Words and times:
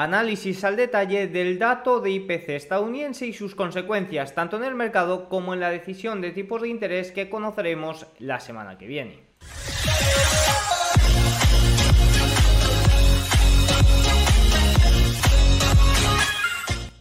Análisis 0.00 0.62
al 0.62 0.76
detalle 0.76 1.26
del 1.26 1.58
dato 1.58 1.98
de 1.98 2.12
IPC 2.12 2.50
estadounidense 2.50 3.26
y 3.26 3.32
sus 3.32 3.56
consecuencias 3.56 4.32
tanto 4.32 4.56
en 4.56 4.62
el 4.62 4.76
mercado 4.76 5.28
como 5.28 5.54
en 5.54 5.60
la 5.60 5.70
decisión 5.70 6.20
de 6.20 6.30
tipos 6.30 6.62
de 6.62 6.68
interés 6.68 7.10
que 7.10 7.28
conoceremos 7.28 8.06
la 8.20 8.38
semana 8.38 8.78
que 8.78 8.86
viene. 8.86 9.24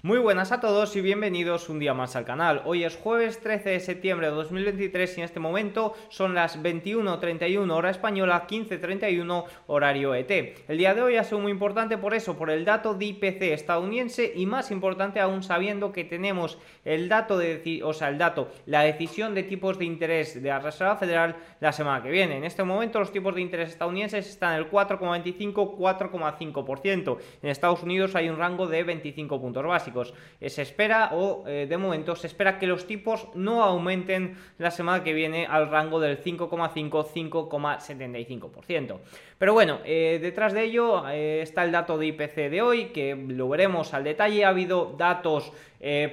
Muy 0.07 0.19
buenas 0.19 0.53
a 0.53 0.61
todos 0.61 0.95
y 0.95 1.01
bienvenidos 1.01 1.67
un 1.67 1.79
día 1.79 1.93
más 1.93 2.15
al 2.15 2.23
canal. 2.23 2.61
Hoy 2.63 2.85
es 2.85 2.95
jueves 2.95 3.41
13 3.41 3.71
de 3.71 3.81
septiembre 3.81 4.27
de 4.27 4.35
2023 4.35 5.17
y 5.17 5.19
en 5.19 5.25
este 5.25 5.41
momento 5.41 5.95
son 6.07 6.33
las 6.33 6.63
21.31 6.63 7.69
hora 7.69 7.89
española, 7.89 8.47
15.31 8.47 9.43
horario 9.67 10.15
ET. 10.15 10.31
El 10.69 10.77
día 10.77 10.95
de 10.95 11.01
hoy 11.01 11.17
ha 11.17 11.25
sido 11.25 11.41
muy 11.41 11.51
importante 11.51 11.97
por 11.97 12.13
eso, 12.13 12.37
por 12.37 12.49
el 12.49 12.63
dato 12.63 12.93
de 12.93 13.03
IPC 13.03 13.41
estadounidense 13.51 14.31
y 14.33 14.45
más 14.45 14.71
importante 14.71 15.19
aún 15.19 15.43
sabiendo 15.43 15.91
que 15.91 16.05
tenemos 16.05 16.57
el 16.85 17.09
dato 17.09 17.37
de, 17.37 17.81
o 17.83 17.91
sea, 17.91 18.07
el 18.07 18.17
dato, 18.17 18.49
la 18.65 18.83
decisión 18.83 19.35
de 19.35 19.43
tipos 19.43 19.77
de 19.77 19.83
interés 19.83 20.41
de 20.41 20.47
la 20.47 20.59
Reserva 20.59 20.95
Federal 20.95 21.35
la 21.59 21.73
semana 21.73 22.01
que 22.01 22.11
viene. 22.11 22.37
En 22.37 22.45
este 22.45 22.63
momento 22.63 22.99
los 22.99 23.11
tipos 23.11 23.35
de 23.35 23.41
interés 23.41 23.71
estadounidenses 23.71 24.29
están 24.29 24.53
en 24.53 24.59
el 24.59 24.71
4,25-4,5%. 24.71 27.17
En 27.41 27.49
Estados 27.49 27.83
Unidos 27.83 28.15
hay 28.15 28.29
un 28.29 28.37
rango 28.37 28.67
de 28.67 28.85
25 28.85 29.41
puntos 29.41 29.65
básicos. 29.65 29.96
Eh, 30.39 30.49
se 30.49 30.61
espera, 30.61 31.09
o 31.13 31.43
eh, 31.47 31.65
de 31.69 31.77
momento, 31.77 32.15
se 32.15 32.27
espera 32.27 32.57
que 32.59 32.67
los 32.67 32.87
tipos 32.87 33.27
no 33.35 33.63
aumenten 33.63 34.37
la 34.57 34.71
semana 34.71 35.03
que 35.03 35.11
viene 35.13 35.45
al 35.45 35.69
rango 35.69 35.99
del 35.99 36.23
5,5-5,75%. 36.23 38.99
Pero 39.37 39.53
bueno, 39.53 39.79
eh, 39.85 40.17
detrás 40.21 40.53
de 40.53 40.63
ello 40.63 41.07
está 41.09 41.63
el 41.63 41.71
dato 41.71 41.97
de 41.97 42.07
IPC 42.07 42.49
de 42.49 42.61
hoy, 42.61 42.85
que 42.85 43.15
lo 43.15 43.47
veremos 43.49 43.93
al 43.93 44.03
detalle. 44.03 44.45
Ha 44.45 44.49
habido 44.49 44.95
datos 44.97 45.51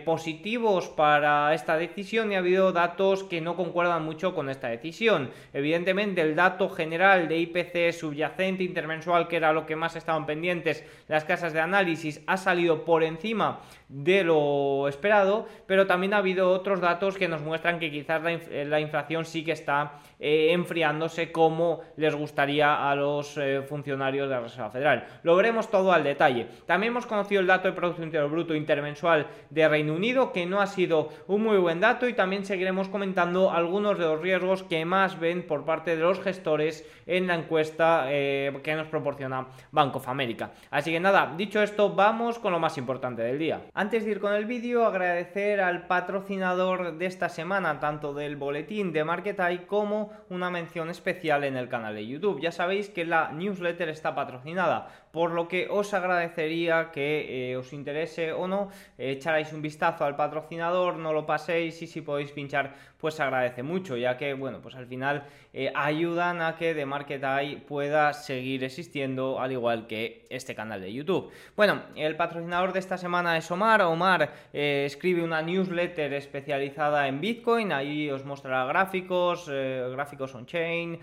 positivos 0.04 0.88
para 0.88 1.54
esta 1.54 1.78
decisión 1.78 2.30
y 2.30 2.34
ha 2.34 2.38
habido 2.38 2.72
datos 2.72 3.24
que 3.24 3.40
no 3.40 3.56
concuerdan 3.56 4.04
mucho 4.04 4.34
con 4.34 4.50
esta 4.50 4.68
decisión. 4.68 5.30
Evidentemente, 5.52 6.20
el 6.20 6.36
dato 6.36 6.68
general 6.68 7.28
de 7.28 7.38
IPC 7.38 7.92
subyacente 7.92 8.62
intermensual, 8.62 9.26
que 9.26 9.36
era 9.36 9.52
lo 9.52 9.64
que 9.66 9.76
más 9.76 9.96
estaban 9.96 10.26
pendientes 10.26 10.84
las 11.08 11.24
casas 11.24 11.52
de 11.52 11.60
análisis, 11.60 12.20
ha 12.26 12.36
salido 12.36 12.84
por 12.84 13.02
encima 13.02 13.60
de 13.88 14.24
lo 14.24 14.88
esperado, 14.88 15.46
pero 15.66 15.86
también 15.86 16.14
ha 16.14 16.18
habido 16.18 16.50
otros 16.50 16.80
datos 16.80 17.16
que 17.16 17.28
nos 17.28 17.42
muestran 17.42 17.78
que 17.78 17.90
quizás 17.90 18.22
la, 18.22 18.80
inflación 18.80 19.24
sí 19.24 19.44
que 19.44 19.52
está 19.52 20.00
eh, 20.26 20.54
enfriándose 20.54 21.30
como 21.30 21.82
les 21.98 22.14
gustaría 22.14 22.90
a 22.90 22.94
los 22.94 23.36
eh, 23.36 23.60
funcionarios 23.68 24.26
de 24.26 24.34
la 24.34 24.40
Reserva 24.40 24.70
Federal. 24.70 25.06
Lo 25.22 25.36
veremos 25.36 25.70
todo 25.70 25.92
al 25.92 26.02
detalle. 26.02 26.46
También 26.64 26.94
hemos 26.94 27.04
conocido 27.04 27.42
el 27.42 27.46
dato 27.46 27.68
de 27.68 27.74
Producto 27.74 28.02
Interior 28.02 28.30
Bruto 28.30 28.54
intermensual 28.54 29.26
de 29.50 29.68
Reino 29.68 29.92
Unido, 29.92 30.32
que 30.32 30.46
no 30.46 30.62
ha 30.62 30.66
sido 30.66 31.10
un 31.26 31.42
muy 31.42 31.58
buen 31.58 31.78
dato, 31.78 32.08
y 32.08 32.14
también 32.14 32.46
seguiremos 32.46 32.88
comentando 32.88 33.50
algunos 33.50 33.98
de 33.98 34.06
los 34.06 34.22
riesgos 34.22 34.62
que 34.62 34.86
más 34.86 35.20
ven 35.20 35.46
por 35.46 35.66
parte 35.66 35.94
de 35.94 36.00
los 36.00 36.18
gestores 36.20 36.88
en 37.04 37.26
la 37.26 37.34
encuesta 37.34 38.06
eh, 38.08 38.58
que 38.62 38.74
nos 38.76 38.88
proporciona 38.88 39.48
Bank 39.72 39.94
of 39.96 40.08
America. 40.08 40.52
Así 40.70 40.90
que 40.90 41.00
nada, 41.00 41.34
dicho 41.36 41.60
esto, 41.60 41.90
vamos 41.90 42.38
con 42.38 42.50
lo 42.50 42.58
más 42.58 42.78
importante 42.78 43.20
del 43.20 43.38
día. 43.38 43.60
Antes 43.74 44.06
de 44.06 44.12
ir 44.12 44.20
con 44.20 44.32
el 44.32 44.46
vídeo, 44.46 44.86
agradecer 44.86 45.60
al 45.60 45.86
patrocinador 45.86 46.96
de 46.96 47.04
esta 47.04 47.28
semana, 47.28 47.78
tanto 47.78 48.14
del 48.14 48.36
boletín 48.36 48.90
de 48.90 49.04
Market 49.04 49.34
como 49.66 50.13
una 50.30 50.50
mención 50.50 50.90
especial 50.90 51.44
en 51.44 51.56
el 51.56 51.68
canal 51.68 51.94
de 51.94 52.06
YouTube. 52.06 52.40
Ya 52.40 52.52
sabéis 52.52 52.88
que 52.88 53.04
la 53.04 53.32
newsletter 53.32 53.88
está 53.88 54.14
patrocinada, 54.14 54.88
por 55.12 55.30
lo 55.30 55.48
que 55.48 55.68
os 55.70 55.94
agradecería 55.94 56.90
que 56.90 57.52
eh, 57.52 57.56
os 57.56 57.72
interese 57.72 58.32
o 58.32 58.48
no, 58.48 58.70
echarais 58.98 59.52
un 59.52 59.62
vistazo 59.62 60.04
al 60.04 60.16
patrocinador, 60.16 60.96
no 60.96 61.12
lo 61.12 61.26
paséis 61.26 61.80
y 61.82 61.86
si 61.86 62.00
podéis 62.00 62.32
pinchar, 62.32 62.74
pues 63.04 63.16
se 63.16 63.22
agradece 63.22 63.62
mucho, 63.62 63.98
ya 63.98 64.16
que, 64.16 64.32
bueno, 64.32 64.62
pues 64.62 64.74
al 64.76 64.86
final 64.86 65.24
eh, 65.52 65.70
ayudan 65.74 66.40
a 66.40 66.56
que 66.56 66.74
The 66.74 66.86
Market 66.86 67.22
Eye 67.22 67.58
pueda 67.58 68.14
seguir 68.14 68.64
existiendo, 68.64 69.38
al 69.38 69.52
igual 69.52 69.86
que 69.86 70.24
este 70.30 70.54
canal 70.54 70.80
de 70.80 70.90
YouTube. 70.90 71.30
Bueno, 71.54 71.82
el 71.96 72.16
patrocinador 72.16 72.72
de 72.72 72.78
esta 72.78 72.96
semana 72.96 73.36
es 73.36 73.50
Omar 73.50 73.82
Omar. 73.82 74.32
Eh, 74.54 74.84
escribe 74.86 75.22
una 75.22 75.42
newsletter 75.42 76.14
especializada 76.14 77.06
en 77.06 77.20
Bitcoin. 77.20 77.72
Ahí 77.72 78.10
os 78.10 78.24
mostrará 78.24 78.64
gráficos, 78.64 79.50
eh, 79.52 79.86
gráficos 79.92 80.34
on-chain, 80.34 80.98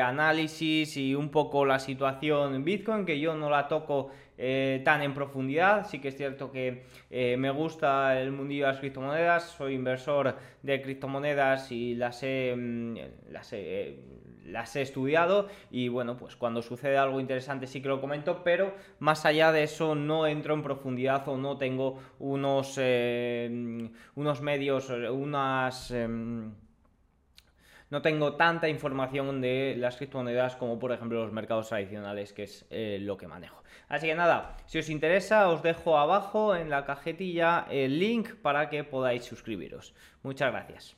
análisis 0.00 0.96
y 0.96 1.16
un 1.16 1.30
poco 1.30 1.66
la 1.66 1.80
situación 1.80 2.54
en 2.54 2.62
Bitcoin, 2.62 3.04
que 3.04 3.18
yo 3.18 3.34
no 3.34 3.50
la 3.50 3.66
toco 3.66 4.12
tan 4.84 5.02
en 5.02 5.14
profundidad. 5.14 5.86
Sí 5.86 6.00
que 6.00 6.08
es 6.08 6.16
cierto 6.16 6.50
que 6.50 6.84
me 7.10 7.50
gusta 7.50 8.20
el 8.20 8.32
mundillo 8.32 8.66
de 8.66 8.72
las 8.72 8.80
criptomonedas, 8.80 9.50
soy 9.50 9.74
inversor 9.74 10.36
de 10.62 10.82
criptomonedas 10.82 11.70
y 11.72 11.94
las 11.94 12.22
he, 12.22 12.54
mm, 12.56 12.96
las 13.30 13.52
he 13.52 13.98
las 14.50 14.74
he 14.76 14.82
estudiado 14.82 15.48
y 15.70 15.88
bueno, 15.88 16.16
pues 16.16 16.36
cuando 16.36 16.62
sucede 16.62 16.98
algo 16.98 17.20
interesante 17.20 17.66
sí 17.66 17.80
que 17.80 17.88
lo 17.88 18.00
comento, 18.00 18.42
pero 18.44 18.74
más 18.98 19.24
allá 19.26 19.52
de 19.52 19.62
eso 19.62 19.94
no 19.94 20.26
entro 20.26 20.54
en 20.54 20.62
profundidad 20.62 21.26
o 21.28 21.36
no 21.36 21.56
tengo 21.58 21.98
unos, 22.18 22.74
eh, 22.78 23.90
unos 24.14 24.40
medios, 24.42 24.90
unas... 24.90 25.90
Em, 25.90 26.52
no 27.90 28.02
tengo 28.02 28.36
tanta 28.36 28.68
información 28.68 29.40
de 29.40 29.74
las 29.76 29.96
criptomonedas 29.96 30.54
como 30.54 30.78
por 30.78 30.92
ejemplo 30.92 31.24
los 31.24 31.32
mercados 31.32 31.70
tradicionales, 31.70 32.32
que 32.32 32.44
es 32.44 32.64
eh, 32.70 32.98
lo 33.00 33.16
que 33.16 33.26
manejo. 33.26 33.59
Así 33.90 34.06
que 34.06 34.14
nada, 34.14 34.56
si 34.66 34.78
os 34.78 34.88
interesa 34.88 35.48
os 35.48 35.62
dejo 35.62 35.98
abajo 35.98 36.54
en 36.54 36.70
la 36.70 36.84
cajetilla 36.84 37.66
el 37.68 37.98
link 37.98 38.36
para 38.36 38.70
que 38.70 38.84
podáis 38.84 39.24
suscribiros. 39.24 39.94
Muchas 40.22 40.52
gracias. 40.52 40.96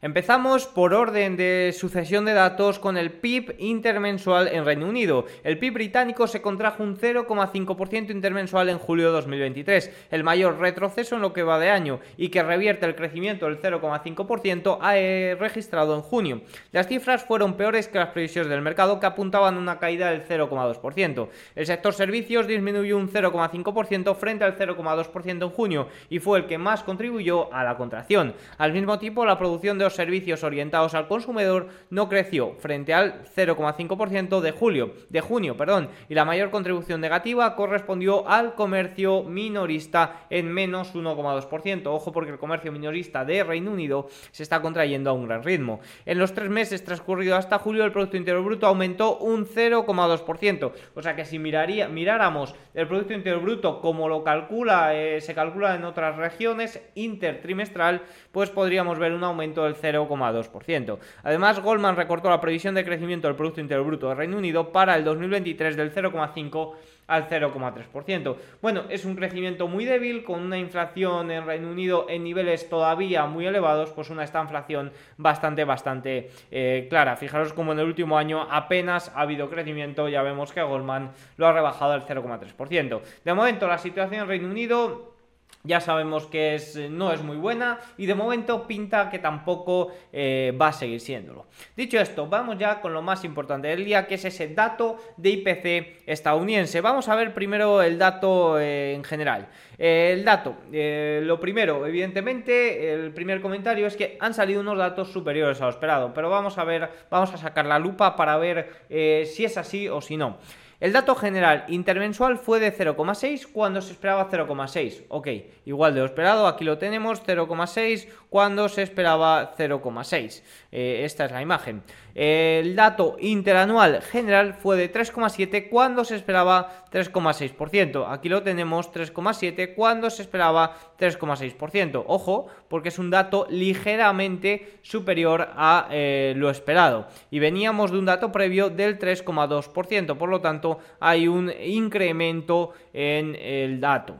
Empezamos 0.00 0.68
por 0.68 0.94
orden 0.94 1.36
de 1.36 1.74
sucesión 1.76 2.24
de 2.24 2.32
datos 2.32 2.78
con 2.78 2.96
el 2.96 3.10
PIB 3.10 3.56
intermensual 3.58 4.46
en 4.46 4.64
Reino 4.64 4.86
Unido. 4.86 5.24
El 5.42 5.58
PIB 5.58 5.74
británico 5.74 6.28
se 6.28 6.40
contrajo 6.40 6.84
un 6.84 6.96
0,5% 6.96 8.10
intermensual 8.10 8.68
en 8.68 8.78
julio 8.78 9.06
de 9.06 9.12
2023, 9.14 10.06
el 10.12 10.22
mayor 10.22 10.60
retroceso 10.60 11.16
en 11.16 11.22
lo 11.22 11.32
que 11.32 11.42
va 11.42 11.58
de 11.58 11.70
año 11.70 11.98
y 12.16 12.28
que 12.28 12.44
revierte 12.44 12.86
el 12.86 12.94
crecimiento 12.94 13.46
del 13.46 13.60
0,5% 13.60 14.78
eh, 14.94 15.36
registrado 15.40 15.96
en 15.96 16.02
junio. 16.02 16.42
Las 16.70 16.86
cifras 16.86 17.24
fueron 17.24 17.54
peores 17.54 17.88
que 17.88 17.98
las 17.98 18.10
previsiones 18.10 18.50
del 18.50 18.62
mercado 18.62 19.00
que 19.00 19.06
apuntaban 19.06 19.56
a 19.56 19.58
una 19.58 19.80
caída 19.80 20.12
del 20.12 20.22
0,2%. 20.24 21.28
El 21.56 21.66
sector 21.66 21.92
servicios 21.92 22.46
disminuyó 22.46 22.96
un 22.96 23.10
0,5% 23.10 24.14
frente 24.14 24.44
al 24.44 24.56
0,2% 24.56 25.42
en 25.42 25.50
junio 25.50 25.88
y 26.08 26.20
fue 26.20 26.38
el 26.38 26.46
que 26.46 26.56
más 26.56 26.84
contribuyó 26.84 27.52
a 27.52 27.64
la 27.64 27.76
contracción. 27.76 28.34
Al 28.58 28.72
mismo 28.72 29.00
tiempo, 29.00 29.26
la 29.26 29.36
producción 29.36 29.76
de 29.76 29.87
servicios 29.94 30.44
orientados 30.44 30.94
al 30.94 31.08
consumidor 31.08 31.68
no 31.90 32.08
creció 32.08 32.54
frente 32.58 32.94
al 32.94 33.24
0,5% 33.24 34.40
de 34.40 34.50
julio, 34.50 34.94
de 35.08 35.20
junio, 35.20 35.56
perdón, 35.56 35.88
y 36.08 36.14
la 36.14 36.24
mayor 36.24 36.50
contribución 36.50 37.00
negativa 37.00 37.54
correspondió 37.54 38.28
al 38.28 38.54
comercio 38.54 39.22
minorista 39.24 40.26
en 40.30 40.52
menos 40.52 40.94
1,2%. 40.94 41.86
Ojo 41.86 42.12
porque 42.12 42.32
el 42.32 42.38
comercio 42.38 42.72
minorista 42.72 43.24
de 43.24 43.44
Reino 43.44 43.72
Unido 43.72 44.08
se 44.30 44.42
está 44.42 44.60
contrayendo 44.60 45.10
a 45.10 45.12
un 45.12 45.26
gran 45.26 45.42
ritmo. 45.42 45.80
En 46.06 46.18
los 46.18 46.34
tres 46.34 46.50
meses 46.50 46.84
transcurridos 46.84 47.38
hasta 47.38 47.58
julio 47.58 47.84
el 47.84 47.92
Producto 47.92 48.16
Interior 48.16 48.44
Bruto 48.44 48.66
aumentó 48.66 49.18
un 49.18 49.46
0,2%. 49.46 50.72
O 50.94 51.02
sea 51.02 51.16
que 51.16 51.24
si 51.24 51.38
miraría, 51.38 51.88
miráramos 51.88 52.54
el 52.74 52.86
Producto 52.86 53.12
Interior 53.12 53.42
Bruto 53.42 53.80
como 53.80 54.08
lo 54.08 54.22
calcula, 54.22 54.94
eh, 54.94 55.20
se 55.20 55.34
calcula 55.34 55.74
en 55.74 55.84
otras 55.84 56.16
regiones 56.16 56.80
intertrimestral, 56.94 58.02
pues 58.32 58.50
podríamos 58.50 58.98
ver 58.98 59.12
un 59.12 59.24
aumento 59.24 59.64
del 59.64 59.74
0,2%. 59.80 60.98
Además, 61.22 61.60
Goldman 61.60 61.96
recortó 61.96 62.30
la 62.30 62.40
previsión 62.40 62.74
de 62.74 62.84
crecimiento 62.84 63.28
del 63.28 63.36
Producto 63.36 63.60
Interior 63.60 63.86
Bruto 63.86 64.08
de 64.08 64.14
Reino 64.14 64.36
Unido 64.36 64.72
para 64.72 64.96
el 64.96 65.04
2023 65.04 65.76
del 65.76 65.92
0,5 65.94 66.74
al 67.08 67.26
0,3%. 67.26 68.36
Bueno, 68.62 68.84
es 68.90 69.04
un 69.04 69.16
crecimiento 69.16 69.66
muy 69.66 69.84
débil, 69.84 70.24
con 70.24 70.40
una 70.40 70.58
inflación 70.58 71.30
en 71.30 71.46
Reino 71.46 71.70
Unido 71.70 72.06
en 72.08 72.22
niveles 72.22 72.68
todavía 72.68 73.26
muy 73.26 73.46
elevados, 73.46 73.90
pues 73.90 74.10
una 74.10 74.24
esta 74.24 74.40
inflación 74.40 74.92
bastante, 75.16 75.64
bastante 75.64 76.30
eh, 76.50 76.86
clara. 76.88 77.16
Fijaros 77.16 77.52
como 77.54 77.72
en 77.72 77.80
el 77.80 77.86
último 77.86 78.18
año 78.18 78.46
apenas 78.50 79.10
ha 79.14 79.22
habido 79.22 79.48
crecimiento, 79.48 80.08
ya 80.08 80.22
vemos 80.22 80.52
que 80.52 80.62
Goldman 80.62 81.12
lo 81.38 81.46
ha 81.46 81.52
rebajado 81.52 81.92
al 81.92 82.06
0,3%. 82.06 83.00
De 83.24 83.34
momento, 83.34 83.66
la 83.66 83.78
situación 83.78 84.22
en 84.22 84.28
Reino 84.28 84.48
Unido 84.48 85.17
ya 85.64 85.80
sabemos 85.80 86.26
que 86.26 86.54
es, 86.54 86.76
eh, 86.76 86.88
no 86.88 87.12
es 87.12 87.22
muy 87.22 87.36
buena 87.36 87.78
y 87.96 88.06
de 88.06 88.14
momento 88.14 88.66
pinta 88.66 89.10
que 89.10 89.18
tampoco 89.18 89.92
eh, 90.12 90.56
va 90.60 90.68
a 90.68 90.72
seguir 90.72 91.00
siéndolo. 91.00 91.46
Dicho 91.76 91.98
esto, 92.00 92.26
vamos 92.26 92.58
ya 92.58 92.80
con 92.80 92.94
lo 92.94 93.02
más 93.02 93.24
importante 93.24 93.68
del 93.68 93.84
día, 93.84 94.06
que 94.06 94.14
es 94.14 94.24
ese 94.24 94.48
dato 94.48 94.96
de 95.16 95.30
IPC 95.30 96.02
estadounidense. 96.06 96.80
Vamos 96.80 97.08
a 97.08 97.16
ver 97.16 97.34
primero 97.34 97.82
el 97.82 97.98
dato 97.98 98.58
eh, 98.58 98.94
en 98.94 99.04
general. 99.04 99.48
el 99.76 100.24
dato, 100.24 100.56
lo 100.72 101.38
primero, 101.38 101.86
evidentemente, 101.86 102.92
el 102.92 103.12
primer 103.12 103.40
comentario 103.40 103.86
es 103.86 103.96
que 103.96 104.16
han 104.20 104.34
salido 104.34 104.60
unos 104.60 104.78
datos 104.78 105.12
superiores 105.12 105.60
a 105.60 105.64
lo 105.64 105.70
esperado, 105.70 106.12
pero 106.14 106.30
vamos 106.30 106.58
a 106.58 106.64
ver, 106.64 106.90
vamos 107.10 107.32
a 107.32 107.36
sacar 107.36 107.66
la 107.66 107.78
lupa 107.78 108.16
para 108.16 108.36
ver 108.38 108.86
si 108.88 109.44
es 109.44 109.56
así 109.56 109.88
o 109.88 110.00
si 110.00 110.16
no. 110.16 110.38
El 110.80 110.92
dato 110.92 111.16
general 111.16 111.64
intermensual 111.66 112.38
fue 112.38 112.60
de 112.60 112.72
0,6 112.72 113.48
cuando 113.52 113.82
se 113.82 113.90
esperaba 113.90 114.30
0,6. 114.30 115.06
Ok, 115.08 115.28
igual 115.64 115.92
de 115.94 116.00
lo 116.00 116.06
esperado, 116.06 116.46
aquí 116.46 116.64
lo 116.64 116.78
tenemos, 116.78 117.20
0,6 117.26 118.08
cuando 118.30 118.68
se 118.68 118.82
esperaba 118.82 119.56
0,6. 119.56 120.42
Eh, 120.70 121.02
esta 121.04 121.24
es 121.24 121.32
la 121.32 121.40
imagen. 121.40 121.82
El 122.14 122.76
dato 122.76 123.16
interanual 123.20 124.02
general 124.02 124.52
fue 124.52 124.76
de 124.76 124.92
3,7 124.92 125.70
cuando 125.70 126.04
se 126.04 126.16
esperaba 126.16 126.84
3,6%. 126.92 128.06
Aquí 128.08 128.28
lo 128.28 128.42
tenemos 128.42 128.92
3,7 128.92 129.74
cuando 129.74 130.10
se 130.10 130.22
esperaba 130.22 130.76
3,6%. 130.98 132.04
Ojo, 132.06 132.48
porque 132.68 132.90
es 132.90 132.98
un 132.98 133.08
dato 133.08 133.46
ligeramente 133.48 134.78
superior 134.82 135.48
a 135.54 135.88
eh, 135.90 136.34
lo 136.36 136.50
esperado. 136.50 137.08
Y 137.30 137.38
veníamos 137.38 137.90
de 137.90 137.98
un 137.98 138.04
dato 138.04 138.30
previo 138.30 138.68
del 138.68 138.98
3,2%. 138.98 140.18
Por 140.18 140.28
lo 140.28 140.40
tanto, 140.40 140.80
hay 141.00 141.28
un 141.28 141.50
incremento 141.64 142.72
en 142.92 143.34
el 143.36 143.80
dato. 143.80 144.16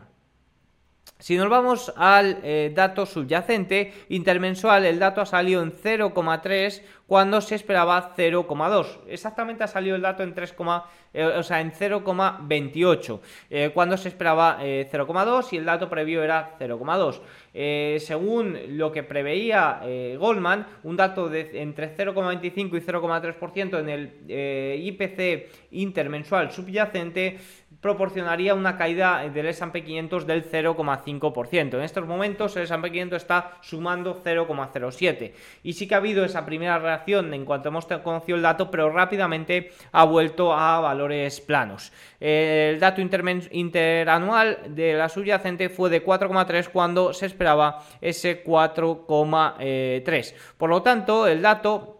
Si 1.20 1.36
nos 1.36 1.48
vamos 1.48 1.92
al 1.96 2.38
eh, 2.44 2.72
dato 2.72 3.04
subyacente 3.04 3.92
intermensual, 4.08 4.84
el 4.84 5.00
dato 5.00 5.20
ha 5.20 5.26
salido 5.26 5.62
en 5.62 5.72
0,3 5.72 6.80
cuando 7.08 7.40
se 7.40 7.56
esperaba 7.56 8.14
0,2. 8.16 8.98
Exactamente 9.08 9.64
ha 9.64 9.66
salido 9.66 9.96
el 9.96 10.02
dato 10.02 10.22
en 10.22 10.32
3, 10.32 10.54
eh, 11.14 11.24
o 11.24 11.42
sea, 11.42 11.60
en 11.60 11.72
0,28 11.72 13.20
eh, 13.50 13.70
cuando 13.74 13.96
se 13.96 14.08
esperaba 14.08 14.58
0,2 14.60 15.52
y 15.52 15.56
el 15.56 15.64
dato 15.64 15.88
previo 15.88 16.22
era 16.22 16.56
0,2. 16.60 17.98
según 17.98 18.56
lo 18.78 18.92
que 18.92 19.02
preveía 19.02 19.80
Goldman, 20.18 20.66
un 20.84 20.96
dato 20.96 21.28
de 21.28 21.62
entre 21.62 21.96
0,25 21.96 22.76
y 22.76 22.80
0,3% 22.80 23.80
en 23.80 23.88
el 23.88 24.80
IPC 24.80 25.48
intermensual 25.72 26.52
subyacente 26.52 27.38
proporcionaría 27.80 28.54
una 28.54 28.76
caída 28.76 29.28
del 29.28 29.46
S&P 29.46 29.84
500 29.84 30.26
del 30.26 30.50
0,5%. 30.50 31.74
En 31.74 31.82
estos 31.82 32.06
momentos 32.06 32.56
el 32.56 32.64
S&P 32.64 32.90
500 32.90 33.22
está 33.22 33.52
sumando 33.60 34.20
0,07 34.22 35.32
y 35.62 35.72
sí 35.74 35.86
que 35.86 35.94
ha 35.94 35.98
habido 35.98 36.24
esa 36.24 36.44
primera 36.44 36.78
reacción 36.78 37.32
en 37.34 37.44
cuanto 37.44 37.68
hemos 37.68 37.86
conocido 37.86 38.36
el 38.36 38.42
dato, 38.42 38.70
pero 38.70 38.90
rápidamente 38.90 39.70
ha 39.92 40.04
vuelto 40.04 40.52
a 40.52 40.80
valores 40.80 41.40
planos. 41.40 41.92
El 42.18 42.80
dato 42.80 43.00
interanual 43.00 44.58
de 44.70 44.94
la 44.94 45.08
subyacente 45.08 45.68
fue 45.68 45.88
de 45.88 46.04
4,3 46.04 46.68
cuando 46.70 47.12
se 47.12 47.26
esperaba 47.26 47.84
ese 48.00 48.42
4,3. 48.44 50.34
Por 50.56 50.70
lo 50.70 50.82
tanto, 50.82 51.28
el 51.28 51.40
dato 51.42 51.97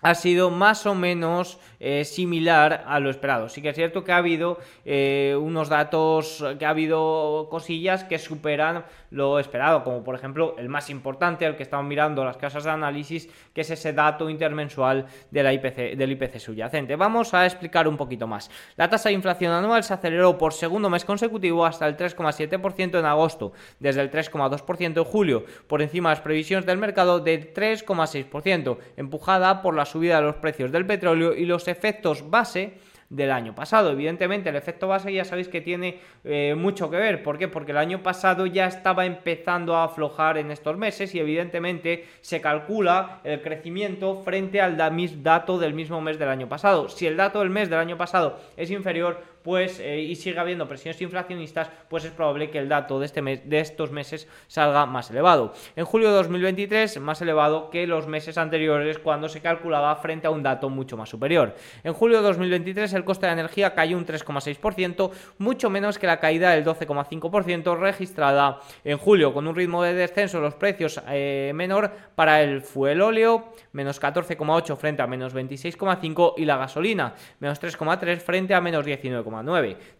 ha 0.00 0.14
sido 0.14 0.50
más 0.50 0.86
o 0.86 0.94
menos 0.94 1.58
eh, 1.78 2.04
similar 2.04 2.84
a 2.86 2.98
lo 2.98 3.10
esperado. 3.10 3.48
Sí 3.48 3.62
que 3.62 3.68
es 3.68 3.76
cierto 3.76 4.02
que 4.04 4.12
ha 4.12 4.16
habido 4.16 4.58
eh, 4.84 5.36
unos 5.40 5.68
datos, 5.68 6.44
que 6.58 6.66
ha 6.66 6.70
habido 6.70 7.48
cosillas 7.50 8.04
que 8.04 8.18
superan 8.18 8.84
lo 9.12 9.38
esperado, 9.38 9.84
como 9.84 10.02
por 10.02 10.14
ejemplo 10.14 10.56
el 10.58 10.68
más 10.68 10.90
importante, 10.90 11.44
el 11.44 11.54
que 11.54 11.62
estamos 11.62 11.86
mirando 11.86 12.24
las 12.24 12.38
casas 12.38 12.64
de 12.64 12.70
análisis, 12.70 13.28
que 13.52 13.60
es 13.60 13.70
ese 13.70 13.92
dato 13.92 14.28
intermensual 14.28 15.06
IPC, 15.30 15.96
del 15.96 16.12
IPC 16.12 16.38
subyacente. 16.38 16.96
Vamos 16.96 17.34
a 17.34 17.44
explicar 17.44 17.86
un 17.86 17.96
poquito 17.96 18.26
más. 18.26 18.50
La 18.76 18.88
tasa 18.88 19.10
de 19.10 19.14
inflación 19.14 19.52
anual 19.52 19.84
se 19.84 19.92
aceleró 19.92 20.38
por 20.38 20.54
segundo 20.54 20.88
mes 20.88 21.04
consecutivo 21.04 21.66
hasta 21.66 21.86
el 21.86 21.96
3,7% 21.96 22.98
en 22.98 23.04
agosto, 23.04 23.52
desde 23.78 24.00
el 24.00 24.10
3,2% 24.10 24.96
en 24.96 25.04
julio, 25.04 25.44
por 25.66 25.82
encima 25.82 26.08
de 26.08 26.16
las 26.16 26.22
previsiones 26.22 26.64
del 26.64 26.78
mercado 26.78 27.20
de 27.20 27.52
3,6%, 27.52 28.78
empujada 28.96 29.60
por 29.60 29.76
la 29.76 29.84
subida 29.84 30.16
de 30.16 30.22
los 30.22 30.36
precios 30.36 30.72
del 30.72 30.86
petróleo 30.86 31.34
y 31.34 31.44
los 31.44 31.68
efectos 31.68 32.30
base 32.30 32.78
del 33.12 33.30
año 33.30 33.54
pasado. 33.54 33.90
Evidentemente, 33.90 34.48
el 34.48 34.56
efecto 34.56 34.88
base 34.88 35.12
ya 35.12 35.24
sabéis 35.24 35.48
que 35.48 35.60
tiene 35.60 36.00
eh, 36.24 36.54
mucho 36.56 36.90
que 36.90 36.96
ver. 36.96 37.22
¿Por 37.22 37.36
qué? 37.38 37.46
Porque 37.46 37.72
el 37.72 37.78
año 37.78 38.02
pasado 38.02 38.46
ya 38.46 38.66
estaba 38.66 39.04
empezando 39.04 39.76
a 39.76 39.84
aflojar 39.84 40.38
en 40.38 40.50
estos 40.50 40.78
meses 40.78 41.14
y 41.14 41.20
evidentemente 41.20 42.06
se 42.22 42.40
calcula 42.40 43.20
el 43.24 43.42
crecimiento 43.42 44.22
frente 44.22 44.62
al 44.62 44.78
dato 45.22 45.58
del 45.58 45.74
mismo 45.74 46.00
mes 46.00 46.18
del 46.18 46.30
año 46.30 46.48
pasado. 46.48 46.88
Si 46.88 47.06
el 47.06 47.18
dato 47.18 47.40
del 47.40 47.50
mes 47.50 47.68
del 47.68 47.80
año 47.80 47.98
pasado 47.98 48.40
es 48.56 48.70
inferior, 48.70 49.22
pues 49.42 49.80
eh, 49.80 50.00
y 50.00 50.16
sigue 50.16 50.38
habiendo 50.38 50.68
presiones 50.68 51.00
inflacionistas, 51.00 51.70
pues 51.88 52.04
es 52.04 52.12
probable 52.12 52.50
que 52.50 52.58
el 52.58 52.68
dato 52.68 52.98
de, 52.98 53.06
este 53.06 53.22
mes, 53.22 53.48
de 53.48 53.60
estos 53.60 53.90
meses 53.90 54.28
salga 54.46 54.86
más 54.86 55.10
elevado. 55.10 55.52
En 55.76 55.84
julio 55.84 56.08
de 56.08 56.14
2023, 56.14 57.00
más 57.00 57.20
elevado 57.22 57.70
que 57.70 57.86
los 57.86 58.06
meses 58.06 58.38
anteriores 58.38 58.98
cuando 58.98 59.28
se 59.28 59.40
calculaba 59.40 59.94
frente 59.96 60.26
a 60.26 60.30
un 60.30 60.42
dato 60.42 60.68
mucho 60.68 60.96
más 60.96 61.08
superior. 61.08 61.54
En 61.82 61.92
julio 61.92 62.18
de 62.18 62.24
2023 62.24 62.92
el 62.94 63.04
coste 63.04 63.26
de 63.26 63.32
energía 63.32 63.74
cayó 63.74 63.96
un 63.96 64.06
3,6%, 64.06 65.10
mucho 65.38 65.70
menos 65.70 65.98
que 65.98 66.06
la 66.06 66.20
caída 66.20 66.50
del 66.50 66.64
12,5% 66.64 67.78
registrada 67.78 68.60
en 68.84 68.98
julio, 68.98 69.32
con 69.32 69.46
un 69.46 69.54
ritmo 69.54 69.82
de 69.82 69.94
descenso 69.94 70.38
de 70.38 70.44
los 70.44 70.54
precios 70.54 71.00
eh, 71.08 71.52
menor 71.54 71.90
para 72.14 72.42
el 72.42 72.62
fuel 72.62 73.00
óleo, 73.00 73.52
menos 73.72 74.00
14,8 74.00 74.76
frente 74.76 75.02
a 75.02 75.06
menos 75.06 75.34
26,5 75.34 76.34
y 76.36 76.44
la 76.44 76.56
gasolina, 76.56 77.14
menos 77.40 77.60
3,3 77.60 78.18
frente 78.18 78.54
a 78.54 78.60
menos 78.60 78.84
19,5. 78.86 79.31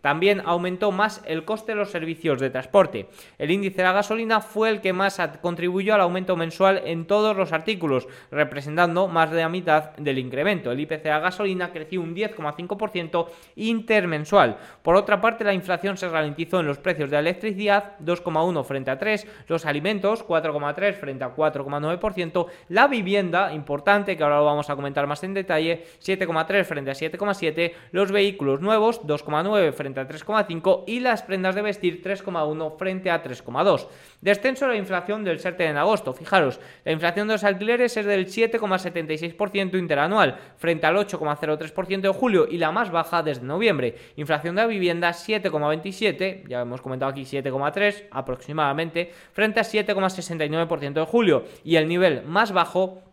También 0.01 0.43
aumentó 0.45 0.93
más 0.93 1.23
el 1.27 1.45
coste 1.45 1.73
de 1.73 1.79
los 1.79 1.91
servicios 1.91 2.41
de 2.41 2.51
transporte. 2.51 3.09
El 3.39 3.51
índice 3.51 3.79
de 3.79 3.83
la 3.85 3.93
gasolina 3.93 4.41
fue 4.41 4.69
el 4.69 4.81
que 4.81 4.93
más 4.93 5.21
contribuyó 5.41 5.95
al 5.95 6.01
aumento 6.01 6.37
mensual 6.37 6.83
en 6.85 7.07
todos 7.07 7.37
los 7.37 7.53
artículos, 7.53 8.09
representando 8.31 9.09
más 9.09 9.31
de 9.31 9.41
la 9.41 9.49
mitad 9.49 9.97
del 9.97 10.19
incremento. 10.19 10.71
El 10.71 10.81
IPC 10.81 11.03
de 11.03 11.11
la 11.11 11.21
gasolina 11.21 11.73
creció 11.73 12.01
un 12.01 12.15
10,5% 12.15 13.27
intermensual. 13.57 14.57
Por 14.83 14.97
otra 14.97 15.21
parte, 15.21 15.45
la 15.45 15.55
inflación 15.55 15.97
se 15.97 16.09
ralentizó 16.09 16.61
en 16.61 16.67
los 16.67 16.79
precios 16.79 17.11
de 17.11 17.19
electricidad, 17.19 17.99
2,1 18.01 18.65
frente 18.65 18.91
a 18.91 18.99
3, 18.99 19.27
los 19.49 19.67
alimentos, 19.67 20.27
4,3 20.27 20.95
frente 20.95 21.25
a 21.25 21.35
4,9%, 21.35 22.47
la 22.69 22.89
vivienda, 22.89 23.53
importante, 23.53 24.17
que 24.17 24.23
ahora 24.23 24.39
lo 24.39 24.45
vamos 24.45 24.71
a 24.71 24.77
comentar 24.77 25.07
más 25.07 25.23
en 25.25 25.35
detalle, 25.35 25.85
7,3 26.01 26.65
frente 26.65 26.91
a 26.91 26.95
7,7, 26.95 27.73
los 27.93 28.13
vehículos 28.13 28.61
nuevos, 28.61 29.07
2 29.07 29.22
2,9 29.25 29.73
frente 29.73 30.01
a 30.01 30.09
3,5 30.09 30.85
y 30.87 31.01
las 31.01 31.23
prendas 31.23 31.55
de 31.55 31.63
vestir 31.63 32.03
3,1 32.03 32.77
frente 32.77 33.11
a 33.11 33.23
3,2. 33.23 33.87
Descenso 34.21 34.67
de 34.67 34.73
la 34.73 34.79
inflación 34.79 35.25
del 35.25 35.39
SERTE 35.39 35.67
en 35.67 35.77
agosto. 35.77 36.13
Fijaros, 36.13 36.61
la 36.85 36.93
inflación 36.93 37.29
de 37.29 37.35
los 37.35 37.45
alquileres 37.45 37.97
es 37.97 38.07
del 38.07 38.27
7,76% 38.27 39.79
interanual 39.79 40.39
frente 40.57 40.87
al 40.87 40.97
8,03% 40.97 42.01
de 42.01 42.09
julio 42.09 42.47
y 42.49 42.59
la 42.59 42.73
más 42.73 42.91
baja 42.91 43.23
desde 43.23 43.45
noviembre. 43.45 43.97
Inflación 44.17 44.55
de 44.55 44.63
la 44.63 44.69
vivienda 44.69 45.11
7,27, 45.11 46.49
ya 46.49 46.61
hemos 46.61 46.81
comentado 46.81 47.11
aquí 47.11 47.23
7,3 47.23 48.09
aproximadamente, 48.11 49.13
frente 49.33 49.61
a 49.61 49.65
7,69% 49.65 50.93
de 50.93 51.05
julio 51.05 51.45
y 51.65 51.77
el 51.77 51.89
nivel 51.89 52.23
más 52.25 52.53
bajo 52.53 53.12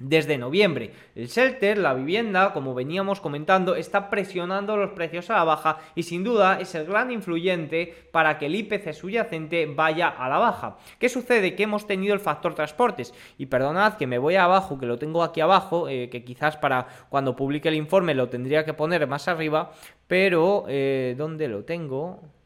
desde 0.00 0.38
noviembre. 0.38 0.92
El 1.14 1.28
shelter, 1.28 1.78
la 1.78 1.94
vivienda, 1.94 2.52
como 2.52 2.74
veníamos 2.74 3.20
comentando, 3.20 3.76
está 3.76 4.10
presionando 4.10 4.76
los 4.76 4.90
precios 4.90 5.30
a 5.30 5.34
la 5.34 5.44
baja 5.44 5.78
y 5.94 6.02
sin 6.02 6.24
duda 6.24 6.58
es 6.60 6.74
el 6.74 6.86
gran 6.86 7.10
influyente 7.10 7.94
para 8.10 8.38
que 8.38 8.46
el 8.46 8.54
IPC 8.56 8.92
subyacente 8.92 9.66
vaya 9.66 10.08
a 10.08 10.28
la 10.28 10.38
baja. 10.38 10.78
¿Qué 10.98 11.08
sucede? 11.08 11.54
Que 11.54 11.64
hemos 11.64 11.86
tenido 11.86 12.14
el 12.14 12.20
factor 12.20 12.54
transportes 12.54 13.14
y 13.38 13.46
perdonad 13.46 13.94
que 13.94 14.06
me 14.06 14.18
voy 14.18 14.36
abajo, 14.36 14.78
que 14.78 14.86
lo 14.86 14.98
tengo 14.98 15.22
aquí 15.22 15.40
abajo, 15.40 15.88
eh, 15.88 16.08
que 16.10 16.24
quizás 16.24 16.56
para 16.56 16.86
cuando 17.08 17.36
publique 17.36 17.68
el 17.68 17.74
informe 17.74 18.14
lo 18.14 18.28
tendría 18.28 18.64
que 18.64 18.74
poner 18.74 19.06
más 19.06 19.28
arriba, 19.28 19.72
pero 20.06 20.64
eh, 20.68 21.14
¿dónde 21.16 21.48
lo 21.48 21.64
tengo? 21.64 22.39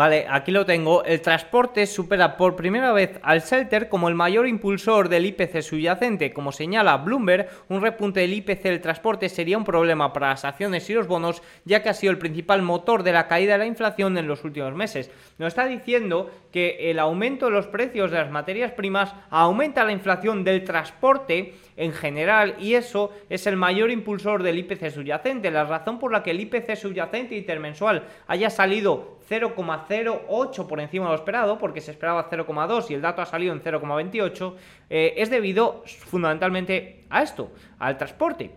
Vale, 0.00 0.24
aquí 0.30 0.50
lo 0.50 0.64
tengo. 0.64 1.04
El 1.04 1.20
transporte 1.20 1.86
supera 1.86 2.38
por 2.38 2.56
primera 2.56 2.90
vez 2.90 3.20
al 3.22 3.42
shelter 3.42 3.90
como 3.90 4.08
el 4.08 4.14
mayor 4.14 4.48
impulsor 4.48 5.10
del 5.10 5.26
IPC 5.26 5.60
subyacente. 5.60 6.32
Como 6.32 6.52
señala 6.52 6.96
Bloomberg, 6.96 7.50
un 7.68 7.82
repunte 7.82 8.20
del 8.20 8.32
IPC 8.32 8.62
del 8.62 8.80
transporte 8.80 9.28
sería 9.28 9.58
un 9.58 9.64
problema 9.64 10.10
para 10.14 10.30
las 10.30 10.46
acciones 10.46 10.88
y 10.88 10.94
los 10.94 11.06
bonos, 11.06 11.42
ya 11.66 11.82
que 11.82 11.90
ha 11.90 11.92
sido 11.92 12.12
el 12.12 12.18
principal 12.18 12.62
motor 12.62 13.02
de 13.02 13.12
la 13.12 13.28
caída 13.28 13.52
de 13.52 13.58
la 13.58 13.66
inflación 13.66 14.16
en 14.16 14.26
los 14.26 14.42
últimos 14.42 14.72
meses. 14.74 15.10
Nos 15.36 15.48
está 15.48 15.66
diciendo 15.66 16.30
que 16.50 16.90
el 16.90 16.98
aumento 16.98 17.44
de 17.44 17.52
los 17.52 17.66
precios 17.66 18.10
de 18.10 18.16
las 18.16 18.30
materias 18.30 18.72
primas 18.72 19.14
aumenta 19.28 19.84
la 19.84 19.92
inflación 19.92 20.44
del 20.44 20.64
transporte 20.64 21.56
en 21.76 21.92
general 21.92 22.56
y 22.58 22.74
eso 22.74 23.12
es 23.28 23.46
el 23.46 23.56
mayor 23.56 23.90
impulsor 23.90 24.42
del 24.42 24.58
IPC 24.58 24.90
subyacente. 24.90 25.50
La 25.50 25.64
razón 25.64 25.98
por 25.98 26.12
la 26.12 26.22
que 26.22 26.30
el 26.30 26.40
IPC 26.40 26.76
subyacente 26.76 27.36
intermensual 27.36 28.04
haya 28.26 28.50
salido 28.50 29.18
0,08 29.28 30.66
por 30.66 30.80
encima 30.80 31.06
de 31.06 31.10
lo 31.12 31.16
esperado, 31.16 31.58
porque 31.58 31.80
se 31.80 31.92
esperaba 31.92 32.28
0,2 32.28 32.90
y 32.90 32.94
el 32.94 33.02
dato 33.02 33.22
ha 33.22 33.26
salido 33.26 33.52
en 33.52 33.62
0,28, 33.62 34.54
eh, 34.90 35.14
es 35.16 35.30
debido 35.30 35.84
fundamentalmente 35.86 37.04
a 37.10 37.22
esto, 37.22 37.52
al 37.78 37.96
transporte. 37.96 38.50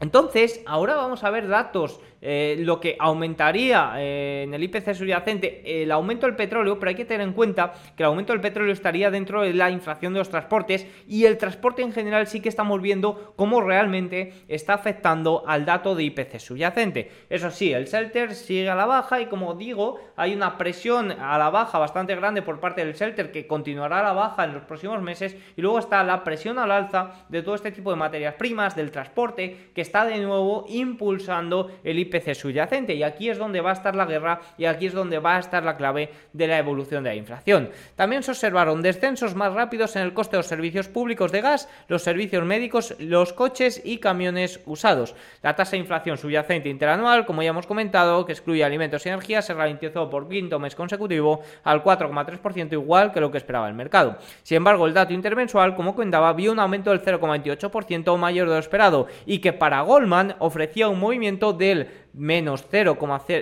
Entonces, 0.00 0.60
ahora 0.66 0.96
vamos 0.96 1.24
a 1.24 1.30
ver 1.30 1.48
datos 1.48 2.00
eh, 2.26 2.56
lo 2.60 2.80
que 2.80 2.96
aumentaría 2.98 3.92
eh, 3.98 4.44
en 4.44 4.54
el 4.54 4.62
IPC 4.62 4.94
subyacente 4.94 5.82
el 5.82 5.92
aumento 5.92 6.24
del 6.24 6.34
petróleo, 6.36 6.78
pero 6.78 6.88
hay 6.88 6.94
que 6.94 7.04
tener 7.04 7.26
en 7.26 7.34
cuenta 7.34 7.74
que 7.94 8.02
el 8.02 8.06
aumento 8.06 8.32
del 8.32 8.40
petróleo 8.40 8.72
estaría 8.72 9.10
dentro 9.10 9.42
de 9.42 9.52
la 9.52 9.70
inflación 9.70 10.14
de 10.14 10.20
los 10.20 10.30
transportes 10.30 10.86
y 11.06 11.26
el 11.26 11.36
transporte 11.36 11.82
en 11.82 11.92
general 11.92 12.26
sí 12.26 12.40
que 12.40 12.48
estamos 12.48 12.80
viendo 12.80 13.34
cómo 13.36 13.60
realmente 13.60 14.32
está 14.48 14.72
afectando 14.72 15.44
al 15.46 15.66
dato 15.66 15.94
de 15.94 16.04
IPC 16.04 16.38
subyacente. 16.38 17.10
Eso 17.28 17.50
sí, 17.50 17.74
el 17.74 17.84
shelter 17.84 18.34
sigue 18.34 18.70
a 18.70 18.74
la 18.74 18.86
baja 18.86 19.20
y 19.20 19.26
como 19.26 19.52
digo, 19.52 20.00
hay 20.16 20.32
una 20.32 20.56
presión 20.56 21.10
a 21.12 21.36
la 21.36 21.50
baja 21.50 21.78
bastante 21.78 22.16
grande 22.16 22.40
por 22.40 22.58
parte 22.58 22.82
del 22.82 22.94
shelter 22.94 23.32
que 23.32 23.46
continuará 23.46 24.00
a 24.00 24.02
la 24.02 24.12
baja 24.14 24.44
en 24.44 24.54
los 24.54 24.62
próximos 24.62 25.02
meses 25.02 25.36
y 25.58 25.60
luego 25.60 25.78
está 25.78 26.02
la 26.02 26.24
presión 26.24 26.58
al 26.58 26.70
alza 26.70 27.26
de 27.28 27.42
todo 27.42 27.54
este 27.54 27.70
tipo 27.70 27.90
de 27.90 27.96
materias 27.96 28.36
primas, 28.36 28.74
del 28.74 28.90
transporte, 28.90 29.70
que 29.74 29.82
está 29.82 30.06
de 30.06 30.18
nuevo 30.20 30.64
impulsando 30.70 31.70
el 31.84 31.98
IPC 31.98 32.13
subyacente. 32.20 32.94
Y 32.94 33.02
aquí 33.02 33.28
es 33.28 33.38
donde 33.38 33.60
va 33.60 33.70
a 33.70 33.74
estar 33.74 33.94
la 33.96 34.06
guerra 34.06 34.40
y 34.58 34.66
aquí 34.66 34.86
es 34.86 34.92
donde 34.92 35.18
va 35.18 35.36
a 35.36 35.40
estar 35.40 35.64
la 35.64 35.76
clave 35.76 36.10
de 36.32 36.46
la 36.46 36.58
evolución 36.58 37.04
de 37.04 37.10
la 37.10 37.16
inflación. 37.16 37.70
También 37.96 38.22
se 38.22 38.30
observaron 38.30 38.82
descensos 38.82 39.34
más 39.34 39.52
rápidos 39.52 39.96
en 39.96 40.02
el 40.02 40.14
coste 40.14 40.36
de 40.36 40.38
los 40.38 40.46
servicios 40.46 40.88
públicos 40.88 41.32
de 41.32 41.40
gas, 41.40 41.68
los 41.88 42.02
servicios 42.02 42.44
médicos, 42.44 42.94
los 42.98 43.32
coches 43.32 43.80
y 43.84 43.98
camiones 43.98 44.60
usados. 44.66 45.14
La 45.42 45.56
tasa 45.56 45.72
de 45.72 45.78
inflación 45.78 46.18
subyacente 46.18 46.68
interanual, 46.68 47.26
como 47.26 47.42
ya 47.42 47.50
hemos 47.50 47.66
comentado, 47.66 48.24
que 48.26 48.32
excluye 48.32 48.64
alimentos 48.64 49.04
y 49.06 49.08
energía, 49.08 49.42
se 49.42 49.54
ralentizó 49.54 50.08
por 50.10 50.28
quinto 50.28 50.58
mes 50.58 50.74
consecutivo 50.74 51.40
al 51.64 51.82
4,3%, 51.82 52.72
igual 52.72 53.12
que 53.12 53.20
lo 53.20 53.30
que 53.30 53.38
esperaba 53.38 53.68
el 53.68 53.74
mercado. 53.74 54.18
Sin 54.42 54.56
embargo, 54.56 54.86
el 54.86 54.94
dato 54.94 55.12
intermensual, 55.12 55.74
como 55.74 55.94
comentaba, 55.94 56.32
vio 56.32 56.52
un 56.52 56.58
aumento 56.58 56.90
del 56.90 57.02
0,28% 57.02 58.16
mayor 58.16 58.48
de 58.48 58.54
lo 58.54 58.60
esperado 58.60 59.06
y 59.26 59.38
que 59.38 59.52
para 59.52 59.80
Goldman 59.82 60.36
ofrecía 60.38 60.88
un 60.88 61.00
movimiento 61.00 61.52
del 61.52 62.03
menos 62.14 62.64
0, 62.70 62.96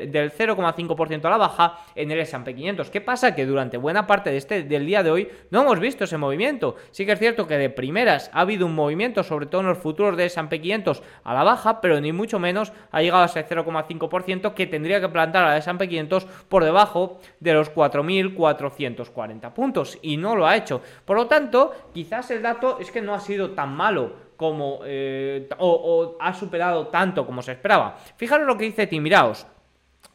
del 0.09 0.33
0,5% 0.33 1.25
a 1.25 1.31
la 1.31 1.37
baja 1.37 1.79
en 1.95 2.11
el 2.11 2.21
S&P 2.21 2.55
500. 2.55 2.91
¿Qué 2.91 3.01
pasa? 3.01 3.35
Que 3.35 3.47
durante 3.47 3.77
buena 3.77 4.07
parte 4.07 4.31
de 4.31 4.39
este, 4.39 4.63
del 4.63 4.87
día 4.87 5.03
de 5.03 5.11
hoy 5.11 5.29
no 5.51 5.63
hemos 5.63 5.79
visto 5.79 6.05
ese 6.05 6.19
movimiento. 6.19 6.77
Sí 6.91 7.07
que 7.07 7.13
es 7.13 7.19
cierto 7.19 7.47
que 7.47 7.59
de 7.59 7.71
primeras 7.71 8.31
ha 8.33 8.41
habido 8.41 8.67
un 8.67 8.75
movimiento, 8.75 9.23
sobre 9.23 9.47
todo 9.47 9.61
en 9.61 9.69
los 9.69 9.79
futuros 9.79 10.17
de 10.17 10.27
S&P 10.27 10.61
500 10.61 11.03
a 11.25 11.35
la 11.35 11.45
baja, 11.45 11.81
pero 11.81 12.01
ni 12.01 12.13
mucho 12.13 12.39
menos 12.39 12.73
ha 12.91 13.03
llegado 13.03 13.23
a 13.23 13.27
ese 13.27 13.47
0,5% 13.47 14.55
que 14.55 14.67
tendría 14.67 15.01
que 15.01 15.09
plantar 15.09 15.45
a 15.45 15.57
S&P 15.59 15.89
500 15.89 16.25
por 16.49 16.65
debajo 16.65 17.21
de 17.41 17.53
los 17.53 17.73
4.440 17.75 19.53
puntos 19.53 19.99
y 20.03 20.17
no 20.17 20.35
lo 20.37 20.47
ha 20.47 20.57
hecho. 20.57 20.81
Por 21.05 21.17
lo 21.17 21.27
tanto, 21.27 21.73
quizás 21.93 22.31
el 22.31 22.43
dato 22.43 22.79
es 22.81 22.91
que 22.91 23.03
no 23.03 23.15
ha 23.15 23.21
sido 23.21 23.51
tan 23.51 23.75
malo 23.75 24.32
como 24.43 24.81
eh, 24.85 25.49
o, 25.59 26.17
ha 26.19 26.35
superado 26.35 26.89
tanto 26.89 27.25
como 27.25 27.41
se 27.43 27.53
esperaba. 27.53 27.97
Fijaros 28.17 28.47
lo 28.47 28.59
que 28.59 28.65
dice 28.65 28.89
Timiraos. 28.89 29.47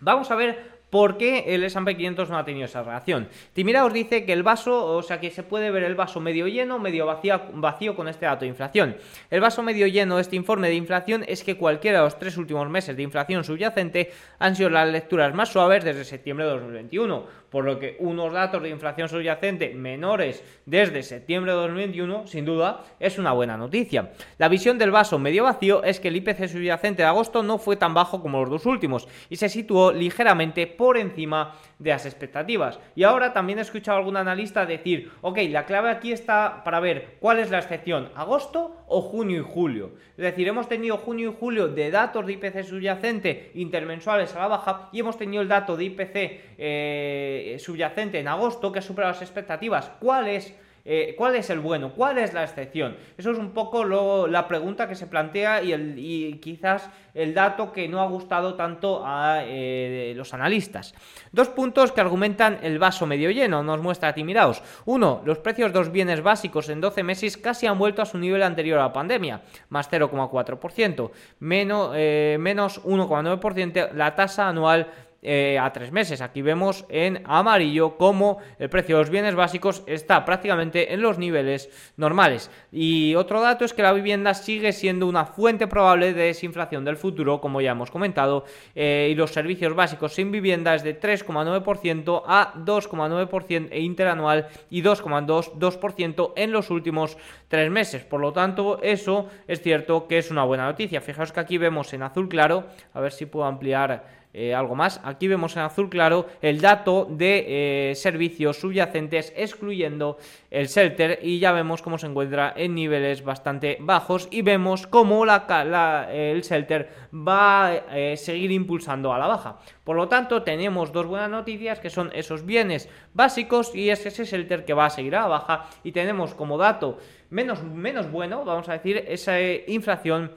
Vamos 0.01 0.29
a 0.29 0.35
ver 0.35 0.76
¿Por 0.89 1.17
qué 1.17 1.53
el 1.53 1.65
S&P 1.65 1.97
500 1.97 2.29
no 2.29 2.37
ha 2.37 2.45
tenido 2.45 2.65
esa 2.65 2.81
reacción? 2.81 3.27
Timiraos 3.51 3.91
dice 3.91 4.23
que 4.23 4.31
el 4.31 4.41
vaso, 4.41 4.85
o 4.85 5.03
sea 5.03 5.19
que 5.19 5.31
se 5.31 5.43
puede 5.43 5.69
ver 5.69 5.83
el 5.83 5.95
vaso 5.95 6.21
medio 6.21 6.47
lleno, 6.47 6.79
medio 6.79 7.05
vacío, 7.05 7.41
vacío 7.55 7.93
con 7.93 8.07
este 8.07 8.25
dato 8.25 8.45
de 8.45 8.47
inflación. 8.47 8.95
El 9.29 9.41
vaso 9.41 9.61
medio 9.63 9.85
lleno 9.87 10.15
de 10.15 10.21
este 10.21 10.37
informe 10.37 10.69
de 10.69 10.75
inflación 10.75 11.25
es 11.27 11.43
que 11.43 11.57
cualquiera 11.57 11.97
de 11.97 12.05
los 12.05 12.17
tres 12.17 12.37
últimos 12.37 12.69
meses 12.69 12.95
de 12.95 13.03
inflación 13.03 13.43
subyacente 13.43 14.11
han 14.39 14.55
sido 14.55 14.69
las 14.69 14.87
lecturas 14.87 15.33
más 15.33 15.49
suaves 15.49 15.83
desde 15.83 16.05
septiembre 16.05 16.45
de 16.45 16.53
2021, 16.53 17.25
por 17.49 17.65
lo 17.65 17.79
que 17.79 17.97
unos 17.99 18.31
datos 18.31 18.61
de 18.61 18.69
inflación 18.69 19.09
subyacente 19.09 19.73
menores 19.73 20.41
desde 20.65 21.03
septiembre 21.03 21.51
de 21.51 21.57
2021, 21.57 22.27
sin 22.27 22.45
duda, 22.45 22.85
es 22.97 23.17
una 23.17 23.33
buena 23.33 23.57
noticia. 23.57 24.11
La 24.37 24.47
visión 24.47 24.77
del 24.77 24.91
vaso 24.91 25.19
medio 25.19 25.43
vacío 25.43 25.83
es 25.83 25.99
que 25.99 26.07
el 26.07 26.15
IPC 26.15 26.47
subyacente 26.47 27.01
de 27.01 27.09
agosto 27.09 27.43
no 27.43 27.57
fue 27.57 27.75
tan 27.75 27.93
bajo 27.93 28.21
como 28.21 28.39
los 28.39 28.49
dos 28.49 28.65
últimos 28.65 29.05
y 29.29 29.35
se 29.35 29.49
situó 29.49 29.91
ligeramente 29.91 30.65
por 30.77 30.86
encima 30.95 31.55
de 31.79 31.89
las 31.89 32.05
expectativas. 32.05 32.79
Y 32.95 33.03
ahora 33.03 33.33
también 33.33 33.59
he 33.59 33.63
escuchado 33.63 33.97
a 33.97 33.99
algún 33.99 34.15
analista 34.15 34.65
decir, 34.65 35.11
ok, 35.21 35.39
la 35.49 35.65
clave 35.65 35.89
aquí 35.89 36.13
está 36.13 36.63
para 36.63 36.79
ver 36.79 37.17
cuál 37.19 37.39
es 37.39 37.51
la 37.51 37.59
excepción, 37.59 38.09
agosto 38.15 38.85
o 38.87 39.01
junio 39.01 39.41
y 39.41 39.43
julio. 39.43 39.91
Es 40.11 40.23
decir, 40.23 40.47
hemos 40.47 40.69
tenido 40.69 40.97
junio 40.97 41.31
y 41.31 41.35
julio 41.37 41.67
de 41.67 41.91
datos 41.91 42.25
de 42.25 42.33
IPC 42.33 42.63
subyacente 42.63 43.51
intermensuales 43.55 44.33
a 44.35 44.39
la 44.39 44.47
baja 44.47 44.89
y 44.93 45.01
hemos 45.01 45.17
tenido 45.17 45.41
el 45.41 45.49
dato 45.49 45.75
de 45.75 45.83
IPC 45.83 46.15
eh, 46.57 47.57
subyacente 47.59 48.19
en 48.19 48.29
agosto 48.29 48.71
que 48.71 48.79
ha 48.79 48.83
superado 48.83 49.11
las 49.11 49.21
expectativas. 49.21 49.91
¿Cuál 49.99 50.27
es? 50.29 50.55
Eh, 50.89 51.15
¿Cuál 51.17 51.35
es 51.35 51.49
el 51.49 51.59
bueno? 51.59 51.91
¿Cuál 51.91 52.17
es 52.17 52.33
la 52.33 52.45
excepción? 52.45 52.95
Eso 53.17 53.31
es 53.31 53.37
un 53.37 53.51
poco 53.51 53.83
la 54.25 54.47
pregunta 54.47 54.87
que 54.87 54.95
se 54.95 55.05
plantea 55.05 55.61
y, 55.61 56.39
quizás 56.41 56.89
el 57.13 57.33
dato 57.33 57.73
que 57.73 57.89
no 57.89 57.99
ha 57.99 58.07
gustado 58.07 58.55
tanto 58.55 59.03
a 59.05 59.41
eh, 59.43 60.13
los 60.15 60.33
analistas. 60.33 60.95
Dos 61.33 61.49
puntos 61.49 61.91
que 61.91 61.99
argumentan 61.99 62.59
el 62.61 62.79
vaso 62.79 63.05
medio 63.05 63.31
lleno, 63.31 63.63
nos 63.63 63.81
muestra 63.81 64.13
Timiraos. 64.13 64.63
Uno, 64.85 65.21
los 65.25 65.39
precios 65.39 65.73
de 65.73 65.79
los 65.79 65.91
bienes 65.91 66.21
básicos 66.21 66.69
en 66.69 66.79
12 66.79 67.03
meses 67.03 67.35
casi 67.35 67.67
han 67.67 67.77
vuelto 67.77 68.01
a 68.01 68.05
su 68.05 68.17
nivel 68.17 68.41
anterior 68.41 68.79
a 68.79 68.83
la 68.83 68.93
pandemia, 68.93 69.41
más 69.67 69.91
0,4%, 69.91 71.11
menos, 71.39 71.91
eh, 71.95 72.37
menos 72.39 72.81
1,9% 72.85 73.91
la 73.91 74.15
tasa 74.15 74.47
anual 74.47 74.87
eh, 75.29 75.59
a 75.59 75.73
tres 75.73 75.91
meses. 75.91 76.21
Aquí 76.21 76.41
vemos 76.41 76.85
en 76.87 77.21
amarillo 77.25 77.97
cómo 77.97 78.37
el 78.59 78.69
precio 78.69 78.95
de 78.95 79.01
los 79.01 79.09
bienes 79.09 79.35
básicos 79.35 79.83
está 79.85 80.23
prácticamente 80.23 80.93
en 80.93 81.01
los 81.01 81.17
niveles 81.17 81.69
normales. 81.97 82.49
Y 82.71 83.13
otro 83.15 83.41
dato 83.41 83.65
es 83.65 83.73
que 83.73 83.81
la 83.81 83.91
vivienda 83.91 84.33
sigue 84.33 84.71
siendo 84.71 85.05
una 85.05 85.25
fuente 85.25 85.67
probable 85.67 86.13
de 86.13 86.27
desinflación 86.27 86.85
del 86.85 86.95
futuro, 86.95 87.41
como 87.41 87.59
ya 87.59 87.71
hemos 87.71 87.91
comentado, 87.91 88.45
eh, 88.73 89.09
y 89.11 89.15
los 89.15 89.31
servicios 89.31 89.75
básicos 89.75 90.13
sin 90.13 90.31
vivienda 90.31 90.75
es 90.75 90.83
de 90.83 90.97
3,9% 90.97 92.23
a 92.25 92.53
2,9% 92.53 93.77
interanual 93.81 94.47
y 94.69 94.81
2,2% 94.81 96.33
en 96.37 96.51
los 96.53 96.69
últimos 96.69 97.17
tres 97.49 97.69
meses. 97.69 98.05
Por 98.05 98.21
lo 98.21 98.31
tanto, 98.31 98.79
eso 98.81 99.27
es 99.45 99.61
cierto 99.61 100.07
que 100.07 100.19
es 100.19 100.31
una 100.31 100.45
buena 100.45 100.67
noticia. 100.67 101.01
Fijaos 101.01 101.33
que 101.33 101.41
aquí 101.41 101.57
vemos 101.57 101.91
en 101.91 102.03
azul 102.03 102.29
claro, 102.29 102.67
a 102.93 103.01
ver 103.01 103.11
si 103.11 103.25
puedo 103.25 103.45
ampliar 103.45 104.16
eh, 104.33 104.53
algo 104.53 104.75
más. 104.75 105.01
Aquí 105.03 105.27
vemos 105.27 105.55
en 105.55 105.63
azul 105.63 105.89
claro 105.89 106.27
el 106.41 106.61
dato 106.61 107.07
de 107.09 107.91
eh, 107.91 107.95
servicios 107.95 108.59
subyacentes 108.59 109.33
excluyendo 109.35 110.17
el 110.51 110.67
shelter 110.67 111.19
y 111.23 111.39
ya 111.39 111.51
vemos 111.53 111.81
cómo 111.81 111.97
se 111.97 112.07
encuentra 112.07 112.53
en 112.55 112.75
niveles 112.75 113.23
bastante 113.23 113.77
bajos 113.79 114.27
y 114.29 114.41
vemos 114.43 114.85
cómo 114.85 115.25
la, 115.25 116.07
el 116.11 116.41
shelter 116.41 116.89
va 117.13 117.67
a 117.67 117.75
eh, 117.97 118.17
seguir 118.17 118.51
impulsando 118.51 119.13
a 119.13 119.17
la 119.17 119.27
baja. 119.27 119.57
Por 119.83 119.95
lo 119.95 120.07
tanto, 120.07 120.43
tenemos 120.43 120.91
dos 120.91 121.07
buenas 121.07 121.29
noticias 121.29 121.79
que 121.79 121.89
son 121.89 122.11
esos 122.13 122.45
bienes 122.45 122.89
básicos 123.13 123.73
y 123.73 123.89
es 123.89 124.05
ese 124.05 124.25
shelter 124.25 124.65
que 124.65 124.73
va 124.73 124.85
a 124.85 124.89
seguir 124.89 125.15
a 125.15 125.21
la 125.21 125.27
baja 125.27 125.65
y 125.83 125.93
tenemos 125.93 126.35
como 126.35 126.57
dato 126.57 126.99
menos, 127.29 127.63
menos 127.63 128.11
bueno, 128.11 128.45
vamos 128.45 128.69
a 128.69 128.73
decir, 128.73 129.03
esa 129.07 129.41
inflación 129.41 130.31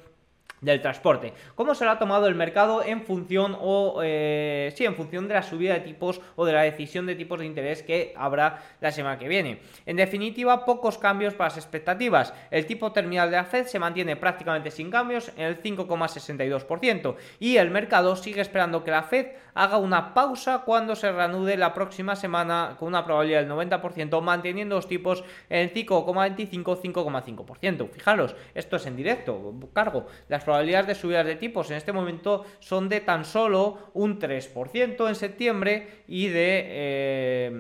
del 0.60 0.80
transporte. 0.80 1.32
¿Cómo 1.54 1.74
se 1.74 1.84
lo 1.84 1.90
ha 1.90 1.98
tomado 1.98 2.26
el 2.26 2.34
mercado 2.34 2.82
en 2.84 3.02
función 3.02 3.56
o 3.60 4.00
eh, 4.02 4.72
sí, 4.76 4.84
en 4.84 4.94
función 4.94 5.28
de 5.28 5.34
la 5.34 5.42
subida 5.42 5.74
de 5.74 5.80
tipos 5.80 6.20
o 6.36 6.44
de 6.44 6.52
la 6.52 6.62
decisión 6.62 7.06
de 7.06 7.14
tipos 7.14 7.38
de 7.38 7.46
interés 7.46 7.82
que 7.82 8.12
habrá 8.16 8.62
la 8.80 8.92
semana 8.92 9.18
que 9.18 9.28
viene? 9.28 9.60
En 9.86 9.96
definitiva, 9.96 10.64
pocos 10.64 10.98
cambios 10.98 11.34
para 11.34 11.50
las 11.50 11.58
expectativas. 11.58 12.34
El 12.50 12.66
tipo 12.66 12.92
terminal 12.92 13.30
de 13.30 13.36
la 13.36 13.44
Fed 13.44 13.66
se 13.66 13.78
mantiene 13.78 14.16
prácticamente 14.16 14.70
sin 14.70 14.90
cambios 14.90 15.32
en 15.36 15.44
el 15.44 15.62
5,62% 15.62 17.16
y 17.38 17.56
el 17.56 17.70
mercado 17.70 18.16
sigue 18.16 18.40
esperando 18.40 18.84
que 18.84 18.90
la 18.90 19.02
Fed 19.02 19.28
haga 19.54 19.78
una 19.78 20.12
pausa 20.14 20.62
cuando 20.64 20.94
se 20.96 21.12
reanude 21.12 21.56
la 21.56 21.74
próxima 21.74 22.16
semana 22.16 22.76
con 22.78 22.88
una 22.88 23.04
probabilidad 23.04 23.40
del 23.40 23.50
90%, 23.50 24.22
manteniendo 24.22 24.76
los 24.76 24.88
tipos 24.88 25.22
en 25.48 25.60
el 25.60 25.74
5,25-5,5%. 25.74 27.90
Fijaros, 27.90 28.36
esto 28.54 28.76
es 28.76 28.86
en 28.86 28.96
directo, 28.96 29.54
cargo. 29.72 30.06
Las 30.28 30.44
probabilidades 30.44 30.88
de 30.88 30.94
subidas 30.94 31.24
de 31.26 31.36
tipos 31.36 31.70
en 31.70 31.76
este 31.76 31.92
momento 31.92 32.44
son 32.58 32.88
de 32.88 33.00
tan 33.00 33.24
solo 33.24 33.90
un 33.94 34.18
3% 34.18 35.08
en 35.08 35.14
septiembre 35.14 36.02
y 36.06 36.28
de, 36.28 36.64
eh, 36.66 37.50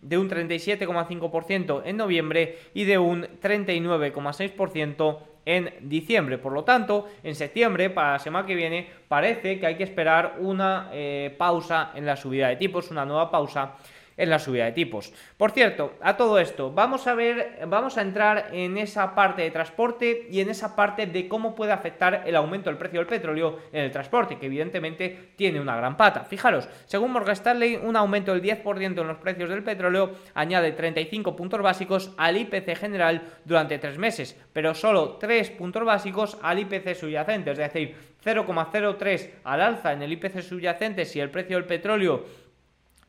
de 0.00 0.18
un 0.18 0.28
37,5% 0.28 1.82
en 1.84 1.96
noviembre 1.96 2.58
y 2.74 2.84
de 2.84 2.98
un 2.98 3.22
39,6% 3.40 5.29
en 5.44 5.72
diciembre. 5.82 6.38
Por 6.38 6.52
lo 6.52 6.64
tanto, 6.64 7.08
en 7.22 7.34
septiembre, 7.34 7.90
para 7.90 8.12
la 8.12 8.18
semana 8.18 8.46
que 8.46 8.54
viene, 8.54 8.88
parece 9.08 9.58
que 9.58 9.66
hay 9.66 9.76
que 9.76 9.84
esperar 9.84 10.36
una 10.38 10.90
eh, 10.92 11.34
pausa 11.36 11.92
en 11.94 12.06
la 12.06 12.16
subida 12.16 12.48
de 12.48 12.56
tipos, 12.56 12.90
una 12.90 13.04
nueva 13.04 13.30
pausa 13.30 13.74
en 14.16 14.30
la 14.30 14.38
subida 14.38 14.64
de 14.66 14.72
tipos. 14.72 15.12
Por 15.36 15.52
cierto, 15.52 15.94
a 16.00 16.16
todo 16.16 16.38
esto, 16.38 16.72
vamos 16.72 17.06
a 17.06 17.14
ver, 17.14 17.60
vamos 17.66 17.96
a 17.96 18.02
entrar 18.02 18.48
en 18.52 18.78
esa 18.78 19.14
parte 19.14 19.42
de 19.42 19.50
transporte 19.50 20.26
y 20.30 20.40
en 20.40 20.50
esa 20.50 20.76
parte 20.76 21.06
de 21.06 21.28
cómo 21.28 21.54
puede 21.54 21.72
afectar 21.72 22.22
el 22.26 22.36
aumento 22.36 22.70
del 22.70 22.78
precio 22.78 23.00
del 23.00 23.06
petróleo 23.06 23.58
en 23.72 23.84
el 23.84 23.90
transporte, 23.90 24.38
que 24.38 24.46
evidentemente 24.46 25.32
tiene 25.36 25.60
una 25.60 25.76
gran 25.76 25.96
pata. 25.96 26.24
Fijaros, 26.24 26.68
según 26.86 27.12
Morgan 27.12 27.32
Stanley, 27.32 27.76
un 27.76 27.96
aumento 27.96 28.32
del 28.32 28.42
10% 28.42 29.00
en 29.00 29.06
los 29.06 29.18
precios 29.18 29.48
del 29.48 29.62
petróleo 29.62 30.12
añade 30.34 30.72
35 30.72 31.36
puntos 31.36 31.62
básicos 31.62 32.12
al 32.16 32.36
IPC 32.36 32.76
general 32.76 33.22
durante 33.44 33.78
tres 33.78 33.98
meses, 33.98 34.38
pero 34.52 34.74
solo 34.74 35.16
3 35.16 35.50
puntos 35.52 35.84
básicos 35.84 36.38
al 36.42 36.58
IPC 36.58 36.94
subyacente, 36.94 37.52
es 37.52 37.58
decir, 37.58 37.94
0,03 38.24 39.30
al 39.44 39.60
alza 39.60 39.92
en 39.92 40.02
el 40.02 40.12
IPC 40.12 40.42
subyacente 40.42 41.04
si 41.04 41.20
el 41.20 41.30
precio 41.30 41.56
del 41.56 41.64
petróleo 41.64 42.24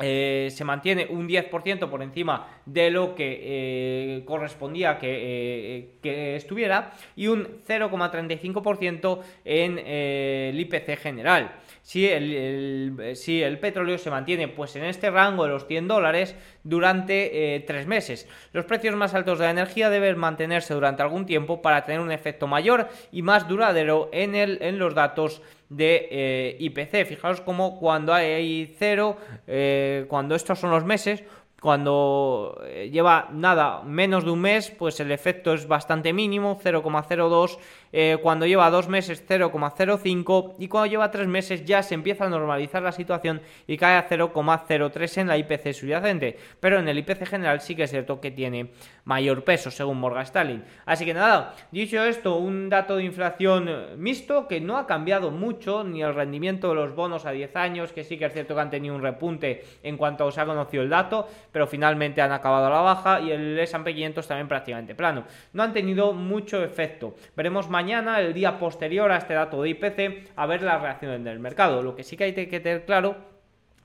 eh, 0.01 0.49
se 0.51 0.63
mantiene 0.63 1.07
un 1.09 1.27
10% 1.27 1.89
por 1.89 2.01
encima 2.01 2.47
de 2.65 2.89
lo 2.91 3.15
que 3.15 3.39
eh, 3.41 4.23
correspondía 4.25 4.97
que, 4.97 5.07
eh, 5.11 5.89
que, 6.01 6.35
estuviera 6.35 6.93
y 7.15 7.27
un 7.27 7.61
0,35% 7.67 9.19
en 9.45 9.79
el 9.79 10.59
IPC 10.59 10.97
general 10.97 11.51
si 11.81 12.07
el, 12.07 13.11
si 13.15 13.41
el 13.41 13.59
petróleo 13.59 13.97
se 13.97 14.09
mantiene 14.09 14.47
pues 14.47 14.75
en 14.75 14.83
este 14.83 15.09
rango 15.09 15.43
de 15.43 15.49
los 15.49 15.67
100 15.67 15.87
dólares 15.87 16.35
durante 16.63 17.55
eh, 17.55 17.59
tres 17.61 17.87
meses. 17.87 18.27
Los 18.53 18.65
precios 18.65 18.95
más 18.95 19.13
altos 19.13 19.39
de 19.39 19.45
la 19.45 19.51
energía 19.51 19.89
deben 19.89 20.17
mantenerse 20.17 20.73
durante 20.73 21.01
algún 21.01 21.25
tiempo 21.25 21.61
para 21.61 21.83
tener 21.83 22.01
un 22.01 22.11
efecto 22.11 22.47
mayor 22.47 22.89
y 23.11 23.21
más 23.21 23.47
duradero 23.47 24.09
en, 24.13 24.35
el, 24.35 24.59
en 24.61 24.77
los 24.79 24.93
datos 24.93 25.41
de 25.69 26.07
eh, 26.11 26.57
IPC. 26.59 27.07
Fijaos 27.07 27.41
como 27.41 27.79
cuando 27.79 28.13
hay 28.13 28.75
cero, 28.77 29.17
eh, 29.47 30.05
cuando 30.09 30.35
estos 30.35 30.59
son 30.59 30.69
los 30.69 30.83
meses, 30.83 31.23
cuando 31.61 32.59
lleva 32.91 33.29
nada, 33.31 33.83
menos 33.83 34.25
de 34.25 34.31
un 34.31 34.41
mes, 34.41 34.71
pues 34.71 34.99
el 34.99 35.11
efecto 35.11 35.53
es 35.53 35.67
bastante 35.67 36.11
mínimo, 36.11 36.59
0,02 36.59 37.59
eh, 37.93 38.17
cuando 38.21 38.45
lleva 38.45 38.69
dos 38.69 38.87
meses 38.87 39.23
0,05 39.27 40.55
y 40.57 40.67
cuando 40.67 40.89
lleva 40.89 41.11
tres 41.11 41.27
meses 41.27 41.65
ya 41.65 41.83
se 41.83 41.93
empieza 41.93 42.25
a 42.25 42.29
normalizar 42.29 42.81
la 42.81 42.91
situación 42.91 43.41
y 43.67 43.77
cae 43.77 43.97
a 43.97 44.07
0,03 44.07 45.17
en 45.17 45.27
la 45.27 45.37
IPC 45.37 45.73
subyacente, 45.73 46.37
pero 46.59 46.79
en 46.79 46.87
el 46.87 46.97
IPC 46.99 47.25
general 47.25 47.61
sí 47.61 47.75
que 47.75 47.83
es 47.83 47.91
cierto 47.91 48.21
que 48.21 48.31
tiene 48.31 48.71
mayor 49.03 49.43
peso 49.43 49.71
según 49.71 49.99
Morgan 49.99 50.23
Stanley. 50.23 50.63
Así 50.85 51.05
que 51.05 51.13
nada, 51.13 51.55
dicho 51.71 52.03
esto, 52.03 52.37
un 52.37 52.69
dato 52.69 52.95
de 52.95 53.03
inflación 53.03 53.69
mixto 53.97 54.47
que 54.47 54.61
no 54.61 54.77
ha 54.77 54.87
cambiado 54.87 55.31
mucho 55.31 55.83
ni 55.83 56.01
el 56.01 56.15
rendimiento 56.15 56.69
de 56.69 56.75
los 56.75 56.95
bonos 56.95 57.25
a 57.25 57.31
10 57.31 57.55
años, 57.55 57.91
que 57.91 58.03
sí 58.03 58.17
que 58.17 58.25
es 58.25 58.33
cierto 58.33 58.55
que 58.55 58.61
han 58.61 58.69
tenido 58.69 58.95
un 58.95 59.01
repunte 59.01 59.65
en 59.83 59.97
cuanto 59.97 60.31
se 60.31 60.39
ha 60.39 60.45
conocido 60.45 60.83
el 60.83 60.89
dato, 60.89 61.27
pero 61.51 61.67
finalmente 61.67 62.21
han 62.21 62.31
acabado 62.31 62.67
a 62.67 62.69
la 62.69 62.81
baja 62.81 63.21
y 63.21 63.31
el 63.31 63.59
S&P 63.59 63.93
500 63.93 64.27
también 64.27 64.47
prácticamente 64.47 64.95
plano. 64.95 65.25
No 65.53 65.63
han 65.63 65.73
tenido 65.73 66.13
mucho 66.13 66.63
efecto. 66.63 67.15
Veremos 67.35 67.69
mañana, 67.69 68.19
el 68.19 68.33
día 68.33 68.57
posterior 68.59 69.11
a 69.11 69.17
este 69.17 69.33
dato 69.33 69.61
de 69.61 69.69
IPC, 69.69 70.31
a 70.35 70.45
ver 70.45 70.61
la 70.61 70.79
reacción 70.79 71.23
del 71.23 71.39
mercado. 71.39 71.81
Lo 71.81 71.95
que 71.95 72.03
sí 72.03 72.17
que 72.17 72.25
hay 72.25 72.33
que 72.33 72.59
tener 72.59 72.85
claro 72.85 73.15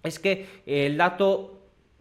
es 0.03 0.19
que 0.19 0.47
el 0.67 0.97
dato 0.97 1.56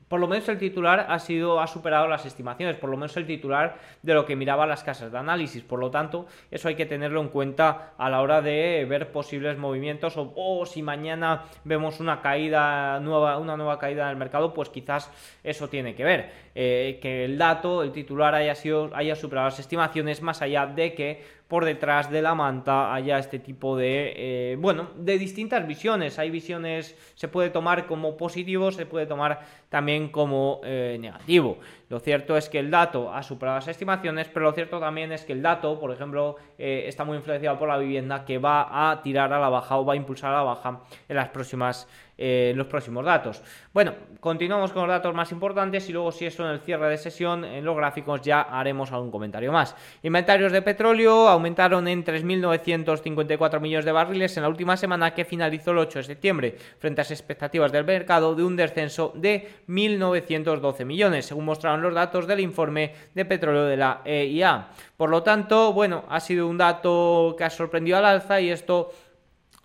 por 0.08 0.20
lo 0.20 0.28
menos 0.28 0.48
el 0.50 0.60
titular 0.60 1.08
ha 1.10 1.20
sido 1.20 1.60
ha 1.60 1.68
superado 1.68 2.08
las 2.08 2.26
estimaciones, 2.26 2.78
por 2.78 2.90
lo 2.90 2.98
menos 2.98 3.18
el 3.18 3.26
titular 3.26 3.78
de 4.04 4.14
lo 4.14 4.26
que 4.26 4.36
miraban 4.36 4.70
las 4.70 4.84
casas 4.84 5.12
de 5.12 5.18
análisis. 5.18 5.64
Por 5.64 5.80
lo 5.80 5.90
tanto, 5.90 6.28
eso 6.52 6.68
hay 6.68 6.76
que 6.76 6.86
tenerlo 6.86 7.22
en 7.22 7.30
cuenta 7.30 7.94
a 7.98 8.10
la 8.10 8.22
hora 8.22 8.42
de 8.42 8.86
ver 8.88 9.12
posibles 9.12 9.58
movimientos 9.58 10.14
o, 10.18 10.66
si 10.66 10.84
mañana 10.84 11.46
vemos 11.64 12.00
una 12.00 12.22
caída 12.22 13.00
nueva, 13.00 13.38
una 13.40 13.58
nueva 13.58 13.80
caída 13.80 14.08
del 14.08 14.18
mercado, 14.18 14.54
pues 14.54 14.70
quizás 14.70 15.12
eso 15.44 15.70
tiene 15.70 15.96
que 15.96 16.04
ver. 16.04 16.30
Eh, 16.54 17.00
que 17.02 17.26
el 17.26 17.38
dato, 17.38 17.84
el 17.84 17.92
titular 17.92 18.36
haya 18.36 18.56
sido, 18.56 18.92
haya 18.94 19.16
superado 19.16 19.48
las 19.48 19.60
estimaciones, 19.60 20.22
más 20.22 20.42
allá 20.42 20.68
de 20.68 20.94
que 20.94 21.24
por 21.48 21.64
detrás 21.66 22.10
de 22.10 22.22
la 22.22 22.34
manta 22.34 22.94
haya 22.94 23.20
este 23.20 23.40
tipo 23.40 23.78
de, 23.78 24.14
eh, 24.16 24.58
bueno, 24.60 24.90
de 24.96 25.18
distintas 25.20 25.68
visiones. 25.68 26.18
Hay 26.18 26.32
visiones, 26.32 26.96
se 27.16 27.28
puede 27.28 27.50
tomar 27.50 27.86
como 27.86 28.18
positivo, 28.18 28.72
se 28.72 28.86
puede 28.86 29.06
tomar 29.06 29.42
también 29.70 30.10
como 30.10 30.62
eh, 30.64 30.98
negativo. 31.00 31.60
Lo 31.90 32.00
cierto 32.00 32.36
es 32.36 32.50
que 32.50 32.60
el 32.60 32.72
dato 32.72 33.14
ha 33.14 33.22
superado 33.22 33.58
las 33.58 33.68
estimaciones, 33.68 34.28
pero 34.34 34.46
lo 34.46 34.54
cierto 34.54 34.80
también 34.80 35.12
es 35.12 35.24
que 35.24 35.34
el 35.34 35.42
dato, 35.42 35.80
por 35.80 35.92
ejemplo, 35.92 36.36
eh, 36.58 36.86
está 36.88 37.04
muy 37.04 37.18
influenciado 37.18 37.60
por 37.60 37.68
la 37.68 37.78
vivienda 37.78 38.26
que 38.26 38.38
va 38.38 38.92
a 38.92 39.02
tirar 39.02 39.32
a 39.34 39.40
la 39.40 39.50
baja 39.50 39.78
o 39.78 39.86
va 39.86 39.94
a 39.94 39.96
impulsar 39.96 40.34
a 40.34 40.38
la 40.38 40.44
baja 40.44 40.82
en 41.08 41.16
las 41.16 41.30
próximas 41.30 41.88
eh, 42.18 42.54
los 42.56 42.68
próximos 42.68 43.04
datos. 43.04 43.44
Bueno, 43.74 43.94
continuamos 44.22 44.72
con 44.72 44.84
los 44.84 44.90
datos 44.90 45.14
más 45.14 45.34
importantes 45.34 45.90
y 45.90 45.92
luego 45.92 46.14
si 46.14 46.26
eso 46.26 46.46
en 46.46 46.52
el 46.52 46.62
cierre 46.62 46.88
de 46.88 46.98
sesión, 46.98 47.44
en 47.44 47.66
los 47.66 47.76
gráficos 47.76 48.22
ya 48.22 48.42
haremos 48.42 48.94
algún 48.94 49.12
comentario 49.12 49.52
más. 49.52 49.76
Inventarios 50.02 50.54
de 50.54 50.62
petróleo 50.62 51.28
aumentaron 51.28 51.90
en 51.90 52.06
3.954 52.06 53.60
millones 53.60 53.84
de 53.84 53.92
barriles 53.92 54.38
en 54.38 54.44
la 54.44 54.50
última 54.50 54.78
semana 54.78 55.14
que 55.14 55.26
finalizó 55.26 55.72
el 55.72 55.80
8 55.80 56.00
de 56.00 56.04
septiembre, 56.04 56.56
frente 56.80 57.02
a 57.02 57.04
las 57.04 57.12
expectativas 57.12 57.74
del 57.74 57.84
mercado 57.84 58.34
de 58.34 58.46
un 58.46 58.56
descenso 58.56 59.12
de 59.14 59.50
1.912 59.68 60.86
millones, 60.86 61.26
según 61.26 61.44
mostraron 61.44 61.82
los 61.86 61.96
datos 61.96 62.28
del 62.28 62.40
informe 62.40 62.94
de 63.14 63.26
petróleo 63.26 63.66
de 63.66 63.78
la 63.78 64.02
EIA. 64.04 64.68
Por 64.98 65.10
lo 65.10 65.24
tanto, 65.24 65.74
bueno, 65.74 66.04
ha 66.10 66.20
sido 66.20 66.48
un 66.48 66.58
dato 66.58 67.36
que 67.38 67.44
ha 67.44 67.50
sorprendido 67.50 67.98
al 67.98 68.06
alza 68.06 68.42
y 68.42 68.50
esto 68.50 68.92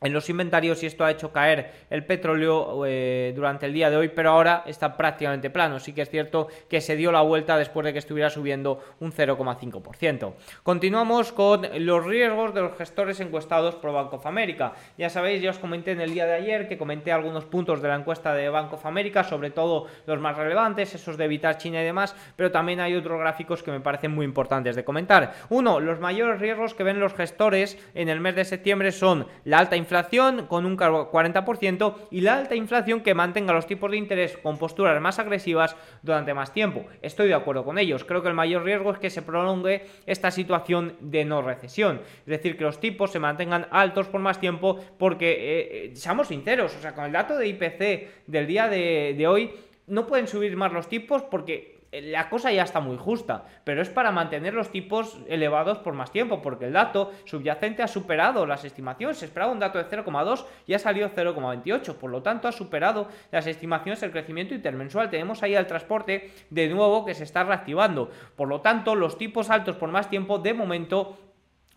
en 0.01 0.13
los 0.13 0.31
inventarios 0.31 0.83
y 0.83 0.87
esto 0.87 1.05
ha 1.05 1.11
hecho 1.11 1.31
caer 1.31 1.73
el 1.91 2.05
petróleo 2.05 2.85
eh, 2.87 3.33
durante 3.35 3.67
el 3.67 3.75
día 3.75 3.91
de 3.91 3.97
hoy, 3.97 4.09
pero 4.09 4.31
ahora 4.31 4.65
está 4.67 4.97
prácticamente 4.97 5.51
plano. 5.51 5.79
Sí 5.79 5.93
que 5.93 6.03
es 6.03 6.11
cierto 6.11 6.49
que 6.69 6.81
se 6.81 6.97
dio 6.97 7.13
la 7.13 7.21
vuelta 7.21 7.59
después 7.59 7.85
de 7.85 7.93
que 7.93 7.99
estuviera 7.99 8.31
subiendo 8.31 8.81
un 9.01 9.13
0,5%. 9.13 10.33
Continuamos 10.63 11.33
con 11.33 11.69
los 11.85 12.05
riesgos 12.07 12.55
de 12.55 12.63
los 12.63 12.77
gestores 12.77 13.21
encuestados 13.21 13.75
por 13.75 13.93
Bank 13.93 14.13
of 14.15 14.27
America. 14.27 14.73
Ya 14.97 15.11
sabéis, 15.11 15.43
ya 15.43 15.51
os 15.51 15.59
comenté 15.59 15.93
en 15.93 16.01
el 16.01 16.15
día 16.15 16.27
de 16.27 16.35
ayer 16.35 16.67
que 16.67 16.79
comenté 16.79 17.13
algunos 17.13 17.45
puntos 17.45 17.83
de 17.83 17.89
la 17.89 17.97
encuesta 17.97 18.33
de 18.33 18.49
Bank 18.49 18.73
of 18.73 18.87
America, 18.87 19.23
sobre 19.23 19.51
todo 19.51 19.87
los 20.07 20.19
más 20.19 20.37
relevantes, 20.37 20.95
esos 20.95 21.19
de 21.19 21.27
evitar 21.27 21.59
China 21.59 21.83
y 21.83 21.85
demás, 21.85 22.17
pero 22.37 22.51
también 22.51 22.81
hay 22.81 22.95
otros 22.95 23.21
gráficos 23.21 23.63
que 23.63 23.71
me 23.71 23.81
parecen 23.81 24.13
muy 24.13 24.25
importantes 24.25 24.77
de 24.77 24.85
comentar. 24.85 25.35
Uno, 25.51 25.79
los 25.79 26.01
mayores 26.01 26.41
riesgos 26.41 26.75
que 26.75 26.85
ven 26.85 27.01
los 27.01 27.13
gestores 27.13 27.79
en 27.95 28.09
el 28.09 28.21
mes 28.21 28.35
de 28.35 28.45
septiembre 28.45 28.93
son 28.93 29.27
la 29.45 29.59
alta 29.59 29.77
inflación 29.77 29.90
inflación 29.91 30.47
con 30.47 30.67
un 30.67 30.77
40% 30.77 31.95
y 32.13 32.21
la 32.21 32.35
alta 32.35 32.55
inflación 32.55 33.01
que 33.01 33.13
mantenga 33.13 33.53
los 33.53 33.67
tipos 33.67 33.91
de 33.91 33.97
interés 33.97 34.37
con 34.37 34.57
posturas 34.57 35.01
más 35.01 35.19
agresivas 35.19 35.75
durante 36.03 36.33
más 36.33 36.53
tiempo. 36.53 36.87
Estoy 37.03 37.27
de 37.27 37.35
acuerdo 37.35 37.65
con 37.65 37.77
ellos. 37.77 38.05
Creo 38.05 38.23
que 38.23 38.29
el 38.29 38.35
mayor 38.35 38.63
riesgo 38.63 38.93
es 38.93 38.99
que 39.01 39.11
se 39.11 39.23
prolongue 39.23 39.87
esta 40.07 40.31
situación 40.31 40.95
de 41.01 41.25
no 41.25 41.43
recesión. 41.43 42.03
Es 42.21 42.27
decir, 42.27 42.57
que 42.57 42.63
los 42.63 42.79
tipos 42.79 43.11
se 43.11 43.19
mantengan 43.19 43.67
altos 43.73 44.07
por 44.07 44.21
más 44.21 44.39
tiempo 44.39 44.79
porque, 44.97 45.33
eh, 45.33 45.87
eh, 45.87 45.97
seamos 45.97 46.29
sinceros, 46.29 46.77
o 46.77 46.81
sea, 46.81 46.95
con 46.95 47.07
el 47.07 47.13
dato 47.13 47.37
de 47.37 47.49
IPC 47.49 48.29
del 48.29 48.47
día 48.47 48.69
de, 48.69 49.17
de 49.19 49.27
hoy, 49.27 49.51
no 49.89 50.07
pueden 50.07 50.29
subir 50.29 50.57
más 50.57 50.73
los 50.73 50.89
tipos 50.89 51.23
porque 51.23 51.70
la 51.93 52.29
cosa 52.29 52.53
ya 52.53 52.63
está 52.63 52.81
muy 52.81 52.97
justa, 52.97 53.45
pero 53.65 53.83
es 53.83 53.89
para 53.89 54.13
mantener 54.13 54.55
los 54.55 54.71
tipos 54.71 55.19
elevados 55.29 55.79
por 55.79 55.95
más 55.95 56.13
tiempo, 56.13 56.41
porque 56.41 56.67
el 56.67 56.73
dato 56.73 57.11
subyacente 57.25 57.83
ha 57.83 57.89
superado 57.89 58.47
las 58.47 58.65
estimaciones, 58.65 59.19
se 59.19 59.27
esperaba 59.27 59.53
un 59.53 59.59
dato 59.59 59.79
de 59.79 59.87
0,2 59.87 60.45
y 60.67 60.75
ha 60.75 60.79
salido 60.79 61.11
0,28, 61.11 61.95
por 61.95 62.11
lo 62.11 62.23
tanto 62.23 62.47
ha 62.47 62.53
superado 62.53 63.09
las 63.33 63.47
estimaciones 63.47 64.01
del 64.01 64.13
crecimiento 64.13 64.55
intermensual. 64.55 65.11
Tenemos 65.11 65.43
ahí 65.43 65.55
el 65.55 65.67
transporte 65.67 66.31
de 66.51 66.69
nuevo 66.69 67.05
que 67.05 67.15
se 67.15 67.25
está 67.25 67.43
reactivando, 67.43 68.11
por 68.37 68.49
lo 68.49 68.61
tanto 68.61 68.95
los 68.95 69.19
tipos 69.19 69.51
altos 69.51 69.77
por 69.77 69.91
más 69.91 70.09
tiempo 70.09 70.39
de 70.39 70.55
momento 70.55 71.19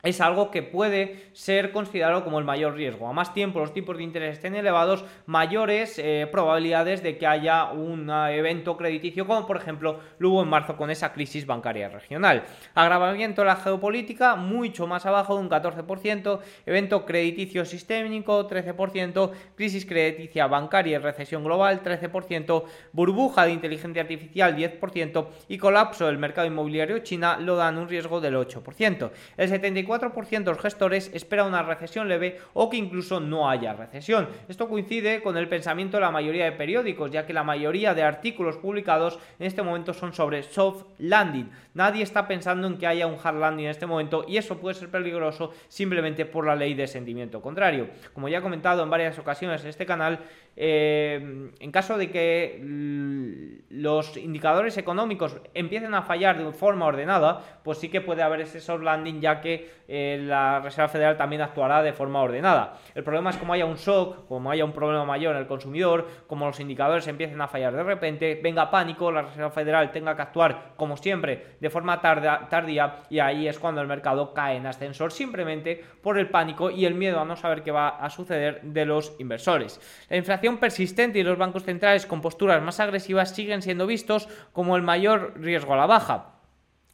es 0.03 0.19
algo 0.19 0.51
que 0.51 0.61
puede 0.61 1.29
ser 1.31 1.71
considerado 1.71 2.25
como 2.25 2.37
el 2.37 2.43
mayor 2.43 2.75
riesgo. 2.75 3.07
A 3.07 3.13
más 3.13 3.33
tiempo 3.33 3.59
los 3.59 3.73
tipos 3.73 3.95
de 3.95 4.03
interés 4.03 4.33
estén 4.33 4.53
elevados, 4.53 5.05
mayores 5.25 5.97
eh, 5.97 6.27
probabilidades 6.29 7.01
de 7.01 7.17
que 7.17 7.25
haya 7.25 7.71
un 7.71 8.09
evento 8.09 8.75
crediticio, 8.75 9.25
como 9.25 9.47
por 9.47 9.55
ejemplo 9.55 10.01
lo 10.19 10.31
hubo 10.31 10.43
en 10.43 10.49
marzo 10.49 10.75
con 10.75 10.91
esa 10.91 11.13
crisis 11.13 11.45
bancaria 11.45 11.87
regional. 11.87 12.43
Agravamiento 12.75 13.41
de 13.41 13.47
la 13.47 13.55
geopolítica, 13.55 14.35
mucho 14.35 14.87
más 14.87 15.05
abajo 15.05 15.35
de 15.35 15.41
un 15.41 15.49
14%, 15.49 16.39
evento 16.65 17.05
crediticio 17.05 17.63
sistémico, 17.63 18.45
13%, 18.49 19.31
crisis 19.55 19.85
crediticia 19.85 20.47
bancaria 20.47 20.97
y 20.97 20.99
recesión 20.99 21.45
global, 21.45 21.81
13%, 21.81 22.63
burbuja 22.91 23.45
de 23.45 23.53
inteligencia 23.53 24.01
artificial, 24.01 24.53
10%, 24.57 25.27
y 25.47 25.57
colapso 25.57 26.07
del 26.07 26.17
mercado 26.17 26.47
inmobiliario 26.47 26.99
China 26.99 27.37
lo 27.39 27.55
dan 27.55 27.77
un 27.77 27.87
riesgo 27.87 28.19
del 28.19 28.35
8%. 28.35 29.09
El 29.37 29.47
74 29.47 29.92
84% 29.93 30.43
de 30.43 30.51
los 30.51 30.59
gestores 30.59 31.11
espera 31.13 31.45
una 31.45 31.63
recesión 31.63 32.07
leve 32.07 32.39
o 32.53 32.69
que 32.69 32.77
incluso 32.77 33.19
no 33.19 33.49
haya 33.49 33.73
recesión. 33.73 34.27
Esto 34.47 34.67
coincide 34.67 35.21
con 35.21 35.37
el 35.37 35.47
pensamiento 35.47 35.97
de 35.97 36.01
la 36.01 36.11
mayoría 36.11 36.45
de 36.45 36.51
periódicos, 36.51 37.11
ya 37.11 37.25
que 37.25 37.33
la 37.33 37.43
mayoría 37.43 37.93
de 37.93 38.03
artículos 38.03 38.57
publicados 38.57 39.19
en 39.39 39.47
este 39.47 39.63
momento 39.63 39.93
son 39.93 40.13
sobre 40.13 40.43
soft 40.43 40.85
landing. 40.97 41.49
Nadie 41.73 42.03
está 42.03 42.27
pensando 42.27 42.67
en 42.67 42.77
que 42.77 42.87
haya 42.87 43.07
un 43.07 43.17
hard 43.21 43.39
landing 43.39 43.65
en 43.65 43.71
este 43.71 43.85
momento 43.85 44.25
y 44.27 44.37
eso 44.37 44.57
puede 44.57 44.75
ser 44.75 44.89
peligroso 44.89 45.53
simplemente 45.67 46.25
por 46.25 46.45
la 46.45 46.55
ley 46.55 46.73
de 46.73 46.87
sentimiento 46.87 47.41
contrario. 47.41 47.89
Como 48.13 48.29
ya 48.29 48.39
he 48.39 48.41
comentado 48.41 48.83
en 48.83 48.89
varias 48.89 49.17
ocasiones 49.19 49.63
en 49.63 49.69
este 49.69 49.85
canal, 49.85 50.19
eh, 50.55 51.51
en 51.59 51.71
caso 51.71 51.97
de 51.97 52.11
que 52.11 52.59
los 53.69 54.17
indicadores 54.17 54.77
económicos 54.77 55.37
empiecen 55.53 55.95
a 55.95 56.03
fallar 56.03 56.37
de 56.37 56.51
forma 56.53 56.85
ordenada, 56.85 57.59
pues 57.63 57.79
sí 57.79 57.89
que 57.89 58.01
puede 58.01 58.21
haber 58.21 58.41
ese 58.41 58.59
soft 58.59 58.83
landing 58.83 59.19
ya 59.19 59.41
que 59.41 59.82
eh, 59.87 60.19
la 60.21 60.59
Reserva 60.59 60.87
Federal 60.87 61.17
también 61.17 61.41
actuará 61.41 61.83
de 61.83 61.93
forma 61.93 62.21
ordenada. 62.21 62.77
El 62.95 63.03
problema 63.03 63.29
es 63.31 63.37
como 63.37 63.53
haya 63.53 63.65
un 63.65 63.75
shock, 63.75 64.27
como 64.27 64.49
haya 64.49 64.65
un 64.65 64.71
problema 64.71 65.05
mayor 65.05 65.35
en 65.35 65.41
el 65.41 65.47
consumidor, 65.47 66.07
como 66.27 66.45
los 66.45 66.59
indicadores 66.59 67.07
empiecen 67.07 67.41
a 67.41 67.47
fallar 67.47 67.75
de 67.75 67.83
repente, 67.83 68.39
venga 68.41 68.71
pánico, 68.71 69.11
la 69.11 69.23
Reserva 69.23 69.51
Federal 69.51 69.91
tenga 69.91 70.15
que 70.15 70.21
actuar 70.21 70.73
como 70.77 70.97
siempre 70.97 71.55
de 71.59 71.69
forma 71.69 72.01
tardía 72.01 73.03
y 73.09 73.19
ahí 73.19 73.47
es 73.47 73.59
cuando 73.59 73.81
el 73.81 73.87
mercado 73.87 74.33
cae 74.33 74.57
en 74.57 74.65
ascensor 74.65 75.11
simplemente 75.11 75.83
por 76.01 76.17
el 76.17 76.29
pánico 76.29 76.69
y 76.69 76.85
el 76.85 76.95
miedo 76.95 77.19
a 77.19 77.25
no 77.25 77.35
saber 77.35 77.63
qué 77.63 77.71
va 77.71 77.89
a 77.89 78.09
suceder 78.09 78.61
de 78.63 78.85
los 78.85 79.15
inversores. 79.19 79.79
La 80.09 80.17
inflación 80.17 80.57
persistente 80.57 81.19
y 81.19 81.23
los 81.23 81.37
bancos 81.37 81.63
centrales 81.63 82.05
con 82.05 82.21
posturas 82.21 82.61
más 82.61 82.79
agresivas 82.79 83.35
siguen 83.35 83.61
siendo 83.61 83.87
vistos 83.87 84.27
como 84.51 84.75
el 84.75 84.81
mayor 84.81 85.33
riesgo 85.35 85.73
a 85.73 85.77
la 85.77 85.85
baja. 85.85 86.42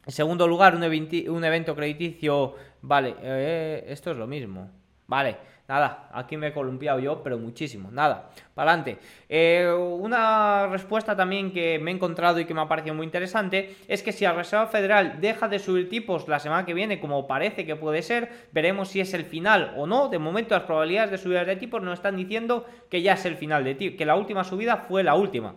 En 0.06 0.12
segundo 0.12 0.46
lugar, 0.46 0.74
un, 0.74 0.82
evento 0.82 1.74
crediticio... 1.74 2.54
Vale, 2.82 3.16
eh, 3.22 3.84
esto 3.88 4.10
es 4.10 4.16
lo 4.16 4.26
mismo. 4.26 4.70
Vale, 5.06 5.36
Nada, 5.70 6.10
aquí 6.12 6.36
me 6.36 6.48
he 6.48 6.52
columpiado 6.52 6.98
yo, 6.98 7.22
pero 7.22 7.38
muchísimo. 7.38 7.92
Nada, 7.92 8.30
para 8.54 8.72
adelante. 8.72 8.98
Eh, 9.28 9.72
una 9.72 10.66
respuesta 10.66 11.14
también 11.14 11.52
que 11.52 11.78
me 11.78 11.92
he 11.92 11.94
encontrado 11.94 12.40
y 12.40 12.44
que 12.44 12.52
me 12.52 12.60
ha 12.60 12.66
parecido 12.66 12.96
muy 12.96 13.06
interesante 13.06 13.76
es 13.86 14.02
que 14.02 14.10
si 14.10 14.24
la 14.24 14.32
Reserva 14.32 14.66
Federal 14.66 15.20
deja 15.20 15.46
de 15.46 15.60
subir 15.60 15.88
tipos 15.88 16.26
la 16.26 16.40
semana 16.40 16.66
que 16.66 16.74
viene, 16.74 16.98
como 16.98 17.28
parece 17.28 17.64
que 17.64 17.76
puede 17.76 18.02
ser, 18.02 18.48
veremos 18.50 18.88
si 18.88 18.98
es 18.98 19.14
el 19.14 19.24
final 19.24 19.72
o 19.76 19.86
no. 19.86 20.08
De 20.08 20.18
momento, 20.18 20.56
las 20.56 20.64
probabilidades 20.64 21.12
de 21.12 21.18
subida 21.18 21.44
de 21.44 21.54
tipos 21.54 21.80
nos 21.80 22.00
están 22.00 22.16
diciendo 22.16 22.66
que 22.90 23.00
ya 23.00 23.12
es 23.12 23.24
el 23.24 23.36
final 23.36 23.62
de 23.62 23.76
tipos, 23.76 23.96
que 23.96 24.06
la 24.06 24.16
última 24.16 24.42
subida 24.42 24.76
fue 24.76 25.04
la 25.04 25.14
última. 25.14 25.54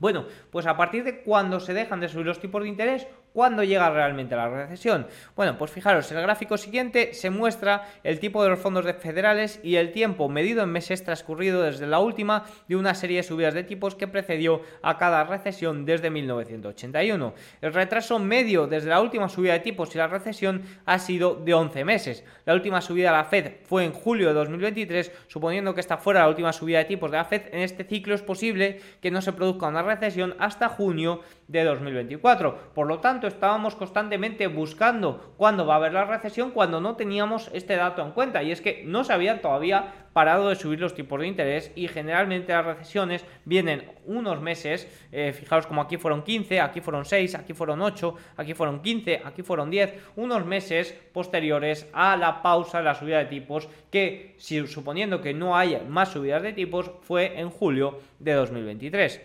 Bueno, 0.00 0.26
pues 0.50 0.66
a 0.66 0.76
partir 0.76 1.02
de 1.04 1.22
cuando 1.22 1.60
se 1.60 1.72
dejan 1.72 2.00
de 2.00 2.08
subir 2.10 2.26
los 2.26 2.40
tipos 2.40 2.62
de 2.62 2.68
interés 2.68 3.06
¿Cuándo 3.32 3.62
llega 3.62 3.88
realmente 3.90 4.34
la 4.34 4.48
recesión? 4.48 5.06
Bueno, 5.36 5.56
pues 5.56 5.70
fijaros, 5.70 6.10
el 6.10 6.20
gráfico 6.20 6.56
siguiente 6.56 7.14
se 7.14 7.30
muestra 7.30 7.86
el 8.02 8.18
tipo 8.18 8.42
de 8.42 8.48
los 8.48 8.58
fondos 8.58 8.84
federales 8.98 9.60
y 9.62 9.76
el 9.76 9.92
tiempo 9.92 10.28
medido 10.28 10.64
en 10.64 10.70
meses 10.70 11.04
transcurrido 11.04 11.62
desde 11.62 11.86
la 11.86 12.00
última 12.00 12.44
de 12.66 12.74
una 12.74 12.94
serie 12.94 13.18
de 13.18 13.22
subidas 13.22 13.54
de 13.54 13.62
tipos 13.62 13.94
que 13.94 14.08
precedió 14.08 14.62
a 14.82 14.98
cada 14.98 15.22
recesión 15.22 15.84
desde 15.84 16.10
1981. 16.10 17.34
El 17.60 17.72
retraso 17.72 18.18
medio 18.18 18.66
desde 18.66 18.90
la 18.90 19.00
última 19.00 19.28
subida 19.28 19.52
de 19.52 19.60
tipos 19.60 19.94
y 19.94 19.98
la 19.98 20.08
recesión 20.08 20.62
ha 20.84 20.98
sido 20.98 21.36
de 21.36 21.54
11 21.54 21.84
meses. 21.84 22.24
La 22.44 22.54
última 22.54 22.80
subida 22.80 23.10
de 23.10 23.16
la 23.16 23.24
Fed 23.24 23.52
fue 23.62 23.84
en 23.84 23.92
julio 23.92 24.26
de 24.26 24.34
2023, 24.34 25.12
suponiendo 25.28 25.72
que 25.72 25.80
esta 25.80 25.98
fuera 25.98 26.20
la 26.20 26.28
última 26.28 26.52
subida 26.52 26.78
de 26.78 26.84
tipos 26.86 27.10
de 27.10 27.18
la 27.18 27.24
Fed, 27.24 27.42
en 27.52 27.60
este 27.60 27.84
ciclo 27.84 28.14
es 28.14 28.22
posible 28.22 28.80
que 29.00 29.12
no 29.12 29.22
se 29.22 29.32
produzca 29.32 29.68
una 29.68 29.82
recesión 29.82 30.34
hasta 30.40 30.68
junio 30.68 31.20
de 31.46 31.64
2024. 31.64 32.72
Por 32.74 32.86
lo 32.86 32.98
tanto, 32.98 33.19
estábamos 33.26 33.74
constantemente 33.74 34.46
buscando 34.46 35.34
cuándo 35.36 35.66
va 35.66 35.74
a 35.74 35.76
haber 35.76 35.92
la 35.92 36.04
recesión 36.04 36.50
cuando 36.50 36.80
no 36.80 36.96
teníamos 36.96 37.50
este 37.52 37.76
dato 37.76 38.02
en 38.02 38.12
cuenta. 38.12 38.42
Y 38.42 38.52
es 38.52 38.60
que 38.60 38.82
no 38.86 39.04
se 39.04 39.12
habían 39.12 39.40
todavía 39.40 39.94
parado 40.12 40.48
de 40.48 40.56
subir 40.56 40.80
los 40.80 40.94
tipos 40.94 41.20
de 41.20 41.26
interés 41.26 41.72
y 41.74 41.88
generalmente 41.88 42.52
las 42.52 42.66
recesiones 42.66 43.24
vienen 43.44 43.84
unos 44.06 44.40
meses, 44.40 44.88
eh, 45.12 45.32
fijaos 45.32 45.66
como 45.66 45.80
aquí 45.80 45.96
fueron 45.98 46.22
15, 46.22 46.60
aquí 46.60 46.80
fueron 46.80 47.04
6, 47.04 47.34
aquí 47.36 47.52
fueron 47.52 47.80
8, 47.80 48.14
aquí 48.36 48.54
fueron 48.54 48.82
15, 48.82 49.22
aquí 49.24 49.42
fueron 49.42 49.70
10, 49.70 49.94
unos 50.16 50.44
meses 50.44 50.94
posteriores 51.12 51.88
a 51.92 52.16
la 52.16 52.42
pausa 52.42 52.78
de 52.78 52.84
la 52.84 52.94
subida 52.94 53.18
de 53.18 53.26
tipos 53.26 53.68
que, 53.90 54.36
suponiendo 54.38 55.20
que 55.20 55.34
no 55.34 55.56
haya 55.56 55.82
más 55.88 56.10
subidas 56.10 56.42
de 56.42 56.52
tipos, 56.52 56.90
fue 57.02 57.38
en 57.38 57.50
julio 57.50 58.00
de 58.18 58.32
2023. 58.34 59.20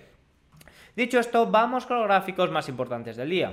Dicho 0.96 1.20
esto, 1.20 1.46
vamos 1.48 1.86
con 1.86 1.98
los 1.98 2.08
gráficos 2.08 2.50
más 2.52 2.70
importantes 2.70 3.18
del 3.18 3.30
día. 3.30 3.52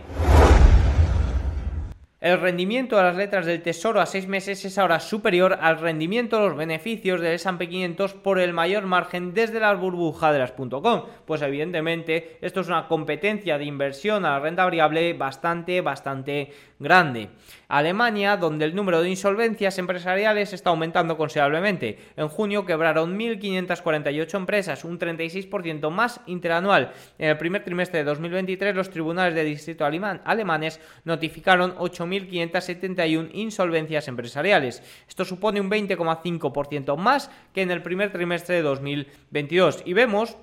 El 2.20 2.40
rendimiento 2.40 2.96
de 2.96 3.02
las 3.02 3.16
letras 3.16 3.46
del 3.46 3.62
Tesoro 3.62 4.00
a 4.00 4.07
seis 4.07 4.28
meses 4.28 4.64
es 4.64 4.78
ahora 4.78 5.00
superior 5.00 5.59
al 5.61 5.81
rendimiento 5.81 6.37
de 6.37 6.46
los 6.46 6.57
beneficios 6.57 7.20
del 7.20 7.33
S&P 7.35 7.68
500 7.68 8.14
por 8.14 8.38
el 8.38 8.52
mayor 8.52 8.87
margen 8.87 9.35
desde 9.35 9.59
la 9.59 9.74
burbuja 9.74 10.33
de 10.33 10.38
las 10.38 10.52
.com. 10.52 11.02
Pues 11.26 11.42
evidentemente 11.42 12.38
esto 12.40 12.61
es 12.61 12.68
una 12.68 12.87
competencia 12.87 13.59
de 13.59 13.64
inversión 13.64 14.24
a 14.24 14.31
la 14.31 14.38
renta 14.38 14.62
variable 14.62 15.12
bastante, 15.14 15.81
bastante 15.81 16.52
grande. 16.78 17.31
Alemania, 17.72 18.37
donde 18.37 18.66
el 18.66 18.74
número 18.74 19.00
de 19.00 19.08
insolvencias 19.08 19.78
empresariales 19.78 20.52
está 20.52 20.68
aumentando 20.68 21.16
considerablemente. 21.16 21.98
En 22.18 22.28
junio 22.28 22.66
quebraron 22.66 23.18
1.548 23.18 24.37
empresas, 24.37 24.85
un 24.85 24.98
36% 24.98 25.88
más 25.90 26.20
interanual. 26.26 26.92
En 27.18 27.30
el 27.30 27.38
primer 27.38 27.64
trimestre 27.64 28.00
de 28.00 28.04
2023, 28.04 28.76
los 28.76 28.90
tribunales 28.90 29.35
de 29.35 29.44
distrito 29.44 29.87
alemán, 29.87 30.20
alemanes 30.26 30.80
notificaron 31.04 31.74
8.571 31.76 33.30
insolvencias 33.32 34.06
empresariales. 34.06 34.82
Esto 35.08 35.24
supone 35.24 35.58
un 35.58 35.70
20,5% 35.70 36.94
más 36.98 37.30
que 37.54 37.62
en 37.62 37.70
el 37.70 37.80
primer 37.80 38.12
trimestre 38.12 38.56
de 38.56 38.62
2022. 38.62 39.85
Y 39.87 39.94
vemos 39.94 40.37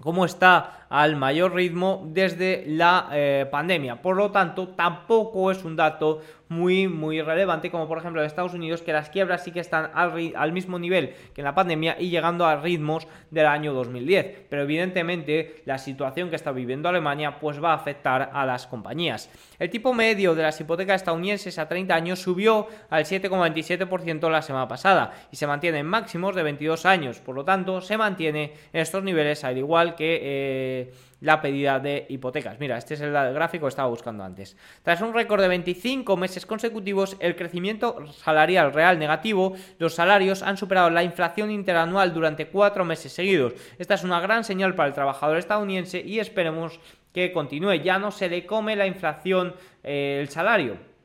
cómo 0.00 0.24
está 0.24 0.86
al 0.88 1.16
mayor 1.16 1.54
ritmo 1.54 2.04
desde 2.12 2.64
la 2.66 3.08
eh, 3.12 3.46
pandemia. 3.50 4.02
Por 4.02 4.16
lo 4.16 4.30
tanto, 4.30 4.68
tampoco 4.68 5.50
es 5.50 5.64
un 5.64 5.76
dato 5.76 6.20
muy, 6.48 6.88
muy 6.88 7.20
relevante, 7.22 7.70
como 7.70 7.88
por 7.88 7.98
ejemplo 7.98 8.20
en 8.20 8.26
Estados 8.26 8.54
Unidos, 8.54 8.82
que 8.82 8.92
las 8.92 9.10
quiebras 9.10 9.44
sí 9.44 9.50
que 9.50 9.60
están 9.60 9.90
al, 9.94 10.52
mismo 10.52 10.78
nivel 10.78 11.14
que 11.34 11.40
en 11.40 11.44
la 11.44 11.54
pandemia 11.54 11.96
y 11.98 12.08
llegando 12.10 12.46
a 12.46 12.56
ritmos 12.56 13.06
del 13.30 13.46
año 13.46 13.72
2010. 13.72 14.46
Pero 14.48 14.62
evidentemente 14.62 15.62
la 15.64 15.78
situación 15.78 16.30
que 16.30 16.36
está 16.36 16.52
viviendo 16.52 16.88
Alemania 16.88 17.38
pues 17.38 17.62
va 17.62 17.72
a 17.72 17.76
afectar 17.76 18.30
a 18.32 18.46
las 18.46 18.66
compañías. 18.66 19.30
El 19.58 19.70
tipo 19.70 19.92
medio 19.92 20.34
de 20.34 20.42
las 20.42 20.60
hipotecas 20.60 21.02
estadounidenses 21.02 21.58
a 21.58 21.68
30 21.68 21.94
años 21.94 22.20
subió 22.20 22.68
al 22.90 23.04
7,27% 23.04 24.30
la 24.30 24.42
semana 24.42 24.68
pasada 24.68 25.12
y 25.30 25.36
se 25.36 25.46
mantiene 25.46 25.78
en 25.78 25.86
máximos 25.86 26.34
de 26.34 26.42
22 26.42 26.86
años. 26.86 27.20
Por 27.20 27.34
lo 27.34 27.44
tanto, 27.44 27.80
se 27.80 27.96
mantiene 27.96 28.54
en 28.72 28.80
estos 28.80 29.02
niveles 29.02 29.44
al 29.44 29.58
igual 29.58 29.94
que... 29.94 30.20
Eh, 30.22 30.94
la 31.20 31.40
pedida 31.40 31.78
de 31.78 32.06
hipotecas. 32.08 32.58
Mira, 32.58 32.76
este 32.76 32.94
es 32.94 33.00
el 33.00 33.12
gráfico 33.12 33.66
que 33.66 33.70
estaba 33.70 33.88
buscando 33.88 34.24
antes. 34.24 34.56
Tras 34.82 35.00
un 35.00 35.14
récord 35.14 35.40
de 35.40 35.48
25 35.48 36.16
meses 36.16 36.46
consecutivos, 36.46 37.16
el 37.20 37.36
crecimiento 37.36 38.06
salarial 38.12 38.72
real 38.72 38.98
negativo, 38.98 39.54
los 39.78 39.94
salarios 39.94 40.42
han 40.42 40.56
superado 40.56 40.90
la 40.90 41.02
inflación 41.02 41.50
interanual 41.50 42.12
durante 42.12 42.48
cuatro 42.48 42.84
meses 42.84 43.12
seguidos. 43.12 43.54
Esta 43.78 43.94
es 43.94 44.04
una 44.04 44.20
gran 44.20 44.44
señal 44.44 44.74
para 44.74 44.88
el 44.88 44.94
trabajador 44.94 45.38
estadounidense 45.38 46.00
y 46.00 46.18
esperemos 46.18 46.80
que 47.12 47.32
continúe. 47.32 47.74
Ya 47.82 47.98
no 47.98 48.10
se 48.10 48.28
le 48.28 48.44
come 48.44 48.76
la 48.76 48.86
inflación 48.86 49.54
eh, 49.82 50.18
el 50.20 50.28
salario 50.28 50.95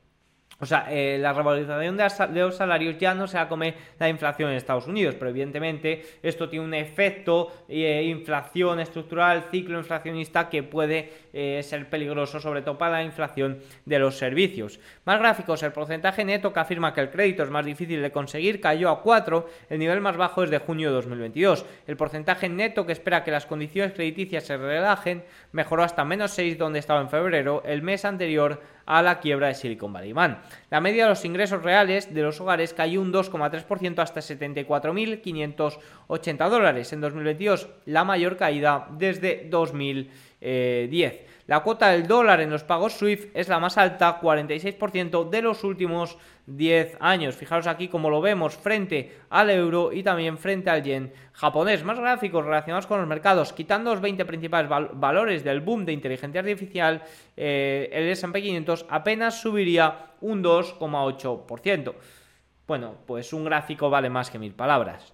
o 0.62 0.66
sea, 0.68 0.86
eh, 0.92 1.18
la 1.20 1.34
revalorización 1.34 1.98
de, 1.98 2.40
los 2.40 2.56
salarios 2.56 2.96
ya 3.00 3.16
no 3.16 3.28
se 3.28 3.38
va 3.38 3.44
a 3.44 3.50
comer 3.50 3.74
la 3.98 4.08
inflación 4.08 4.52
en 4.52 4.58
Estados 4.58 4.86
Unidos, 4.86 5.16
pero 5.18 5.32
evidentemente 5.32 6.04
esto 6.22 6.48
tiene 6.48 6.66
un 6.66 6.74
efecto 6.76 7.52
eh, 7.68 8.04
inflación 8.06 8.80
estructural, 8.80 9.46
ciclo 9.50 9.80
inflacionista 9.80 10.50
que 10.50 10.62
puede 10.62 11.12
eh, 11.34 11.62
ser 11.64 11.90
peligroso, 11.90 12.40
sobre 12.40 12.62
todo 12.62 12.78
para 12.78 12.98
la 12.98 13.04
inflación 13.04 13.60
de 13.86 13.98
los 13.98 14.18
servicios. 14.18 14.80
Más 15.04 15.18
gráficos, 15.18 15.64
el 15.64 15.72
porcentaje 15.72 16.24
neto 16.24 16.54
que 16.54 16.60
afirma 16.60 16.94
que 16.94 17.02
el 17.02 17.10
crédito 17.10 17.42
es 17.42 17.50
más 17.50 17.66
difícil 17.66 18.00
de 18.00 18.12
conseguir 18.12 18.62
cayó 18.62 18.92
a 18.92 19.02
4, 19.02 19.50
el 19.72 19.80
nivel 19.80 20.00
más 20.00 20.16
bajo 20.16 20.44
es 20.44 20.52
de 20.52 20.60
junio 20.60 20.90
de 20.90 20.96
2022. 20.96 21.66
El 21.88 21.98
porcentaje 21.98 22.50
neto 22.50 22.86
que 22.86 22.92
espera 22.92 23.24
que 23.24 23.32
las 23.32 23.48
condiciones 23.48 23.94
crediticias 23.94 24.44
se 24.44 24.58
relajen 24.58 25.24
mejoró 25.54 25.82
hasta 25.82 26.06
menos 26.06 26.32
6 26.32 26.60
donde 26.60 26.78
estaba 26.78 27.02
en 27.02 27.10
febrero, 27.10 27.64
el 27.66 27.82
mes 27.82 28.06
anterior 28.06 28.62
a 28.86 29.02
la 29.02 29.20
quiebra 29.20 29.48
de 29.48 29.56
Silicon 29.56 29.94
Valley 29.94 30.14
Bank. 30.14 30.38
La 30.70 30.82
media 30.82 31.04
de 31.04 31.10
los 31.10 31.26
ingresos 31.26 31.64
reales 31.64 32.14
de 32.14 32.22
los 32.22 32.40
hogares 32.42 32.74
cayó 32.74 33.02
un 33.02 33.12
2,3% 33.12 34.00
hasta 34.00 34.22
74.580 34.22 36.50
dólares 36.50 36.94
en 36.94 37.02
2022, 37.02 37.68
la 37.86 38.04
mayor 38.04 38.38
caída 38.38 38.88
desde 38.92 39.48
2000 39.50 40.12
10. 40.42 41.22
La 41.48 41.62
cuota 41.62 41.90
del 41.90 42.08
dólar 42.08 42.42
en 42.42 42.50
los 42.50 42.64
pagos 42.64 42.94
SWIFT 42.94 43.36
es 43.36 43.50
la 43.50 43.60
más 43.60 43.78
alta, 43.78 44.20
46% 44.22 45.30
de 45.30 45.42
los 45.42 45.64
últimos 45.64 46.18
10 46.46 46.98
años. 47.00 47.36
Fijaros 47.36 47.68
aquí 47.68 47.88
como 47.88 48.10
lo 48.10 48.22
vemos 48.22 48.56
frente 48.56 49.20
al 49.30 49.50
euro 49.50 49.92
y 49.92 50.04
también 50.04 50.38
frente 50.38 50.70
al 50.70 50.84
yen 50.84 51.14
japonés. 51.34 51.84
Más 51.84 52.00
gráficos 52.00 52.46
relacionados 52.46 52.88
con 52.88 53.00
los 53.00 53.08
mercados, 53.08 53.54
quitando 53.54 53.92
los 53.92 54.02
20 54.02 54.26
principales 54.26 54.70
valores 54.94 55.44
del 55.44 55.62
boom 55.62 55.86
de 55.86 55.94
inteligencia 55.94 56.42
artificial, 56.42 57.02
eh, 57.36 57.90
el 57.92 58.10
S&P 58.10 58.42
500 58.42 58.86
apenas 58.90 59.42
subiría 59.42 60.12
un 60.22 60.44
2,8%. 60.44 61.96
Bueno, 62.68 62.96
pues 63.06 63.34
un 63.34 63.44
gráfico 63.44 63.90
vale 63.90 64.10
más 64.10 64.30
que 64.30 64.40
mil 64.40 64.54
palabras. 64.54 65.14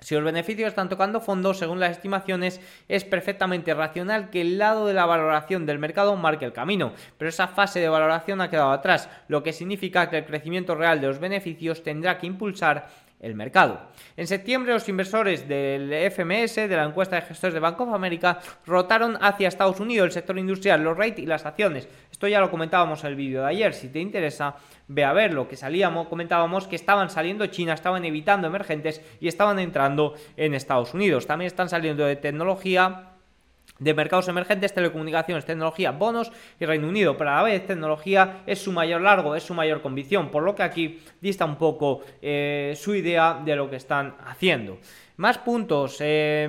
Si 0.00 0.14
los 0.14 0.24
beneficios 0.24 0.68
están 0.68 0.88
tocando 0.88 1.20
fondo, 1.20 1.52
según 1.52 1.78
las 1.78 1.92
estimaciones, 1.92 2.60
es 2.88 3.04
perfectamente 3.04 3.74
racional 3.74 4.30
que 4.30 4.40
el 4.40 4.58
lado 4.58 4.86
de 4.86 4.94
la 4.94 5.06
valoración 5.06 5.66
del 5.66 5.78
mercado 5.78 6.16
marque 6.16 6.46
el 6.46 6.52
camino, 6.52 6.92
pero 7.18 7.28
esa 7.28 7.48
fase 7.48 7.80
de 7.80 7.88
valoración 7.88 8.40
ha 8.40 8.48
quedado 8.48 8.72
atrás, 8.72 9.10
lo 9.28 9.42
que 9.42 9.52
significa 9.52 10.08
que 10.08 10.18
el 10.18 10.24
crecimiento 10.24 10.74
real 10.74 11.00
de 11.00 11.08
los 11.08 11.18
beneficios 11.18 11.82
tendrá 11.82 12.18
que 12.18 12.26
impulsar 12.26 12.88
el 13.20 13.34
mercado. 13.34 13.80
En 14.16 14.26
septiembre 14.26 14.72
los 14.72 14.88
inversores 14.88 15.46
del 15.46 15.92
FMS, 16.10 16.56
de 16.56 16.76
la 16.76 16.84
encuesta 16.84 17.16
de 17.16 17.22
gestores 17.22 17.54
de 17.54 17.60
Bank 17.60 17.80
of 17.80 17.92
America, 17.92 18.40
rotaron 18.66 19.18
hacia 19.20 19.48
Estados 19.48 19.78
Unidos, 19.80 20.06
el 20.06 20.12
sector 20.12 20.38
industrial, 20.38 20.82
los 20.82 20.96
rates 20.96 21.20
y 21.20 21.26
las 21.26 21.46
acciones. 21.46 21.88
Esto 22.10 22.26
ya 22.26 22.40
lo 22.40 22.50
comentábamos 22.50 23.04
en 23.04 23.10
el 23.10 23.16
vídeo 23.16 23.42
de 23.42 23.48
ayer, 23.48 23.74
si 23.74 23.88
te 23.88 24.00
interesa, 24.00 24.56
ve 24.88 25.04
a 25.04 25.12
verlo, 25.12 25.46
que 25.46 25.56
salíamos, 25.56 26.08
comentábamos 26.08 26.66
que 26.66 26.76
estaban 26.76 27.10
saliendo 27.10 27.46
China, 27.46 27.74
estaban 27.74 28.04
evitando 28.04 28.46
emergentes 28.46 29.00
y 29.20 29.28
estaban 29.28 29.58
entrando 29.58 30.14
en 30.36 30.54
Estados 30.54 30.94
Unidos. 30.94 31.26
También 31.26 31.46
están 31.46 31.68
saliendo 31.68 32.04
de 32.04 32.16
tecnología, 32.16 33.09
de 33.80 33.94
mercados 33.94 34.28
emergentes, 34.28 34.72
telecomunicaciones, 34.72 35.44
tecnología, 35.44 35.90
bonos 35.90 36.30
y 36.60 36.66
Reino 36.66 36.88
Unido, 36.88 37.16
pero 37.16 37.30
a 37.30 37.36
la 37.36 37.42
vez 37.42 37.66
tecnología 37.66 38.42
es 38.46 38.62
su 38.62 38.70
mayor 38.70 39.00
largo, 39.00 39.34
es 39.34 39.42
su 39.42 39.54
mayor 39.54 39.82
convicción, 39.82 40.30
por 40.30 40.44
lo 40.44 40.54
que 40.54 40.62
aquí 40.62 41.00
dista 41.20 41.44
un 41.44 41.56
poco 41.56 42.02
eh, 42.22 42.74
su 42.76 42.94
idea 42.94 43.40
de 43.44 43.56
lo 43.56 43.68
que 43.68 43.76
están 43.76 44.14
haciendo. 44.24 44.78
Más 45.16 45.38
puntos, 45.38 45.96
eh, 46.00 46.46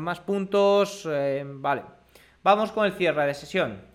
más 0.00 0.20
puntos, 0.20 1.06
eh, 1.10 1.44
vale. 1.46 1.82
Vamos 2.42 2.72
con 2.72 2.86
el 2.86 2.92
cierre 2.92 3.26
de 3.26 3.34
sesión. 3.34 3.87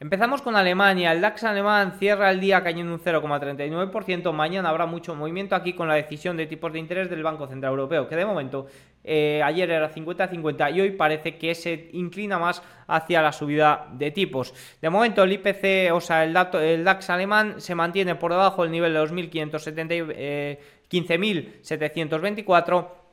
Empezamos 0.00 0.42
con 0.42 0.54
Alemania. 0.54 1.10
El 1.10 1.20
DAX 1.20 1.42
alemán 1.42 1.94
cierra 1.98 2.30
el 2.30 2.38
día 2.38 2.62
cayendo 2.62 2.94
un 2.94 3.00
0,39%. 3.00 4.32
Mañana 4.32 4.68
habrá 4.68 4.86
mucho 4.86 5.16
movimiento 5.16 5.56
aquí 5.56 5.72
con 5.72 5.88
la 5.88 5.94
decisión 5.94 6.36
de 6.36 6.46
tipos 6.46 6.72
de 6.72 6.78
interés 6.78 7.10
del 7.10 7.24
Banco 7.24 7.48
Central 7.48 7.72
Europeo, 7.72 8.06
que 8.06 8.14
de 8.14 8.24
momento 8.24 8.68
eh, 9.02 9.42
ayer 9.42 9.68
era 9.68 9.92
50-50 9.92 10.72
y 10.72 10.82
hoy 10.82 10.92
parece 10.92 11.36
que 11.36 11.52
se 11.56 11.90
inclina 11.94 12.38
más 12.38 12.62
hacia 12.86 13.20
la 13.20 13.32
subida 13.32 13.88
de 13.92 14.12
tipos. 14.12 14.54
De 14.80 14.88
momento 14.88 15.24
el 15.24 15.32
IPC, 15.32 15.92
o 15.92 16.00
sea, 16.00 16.22
el, 16.22 16.32
dato, 16.32 16.60
el 16.60 16.84
DAX 16.84 17.10
alemán 17.10 17.60
se 17.60 17.74
mantiene 17.74 18.14
por 18.14 18.30
debajo 18.30 18.62
del 18.62 18.70
nivel 18.70 18.94
de 18.94 19.00
2.570, 19.00 20.12
eh, 20.14 20.60
15.724 20.88 23.07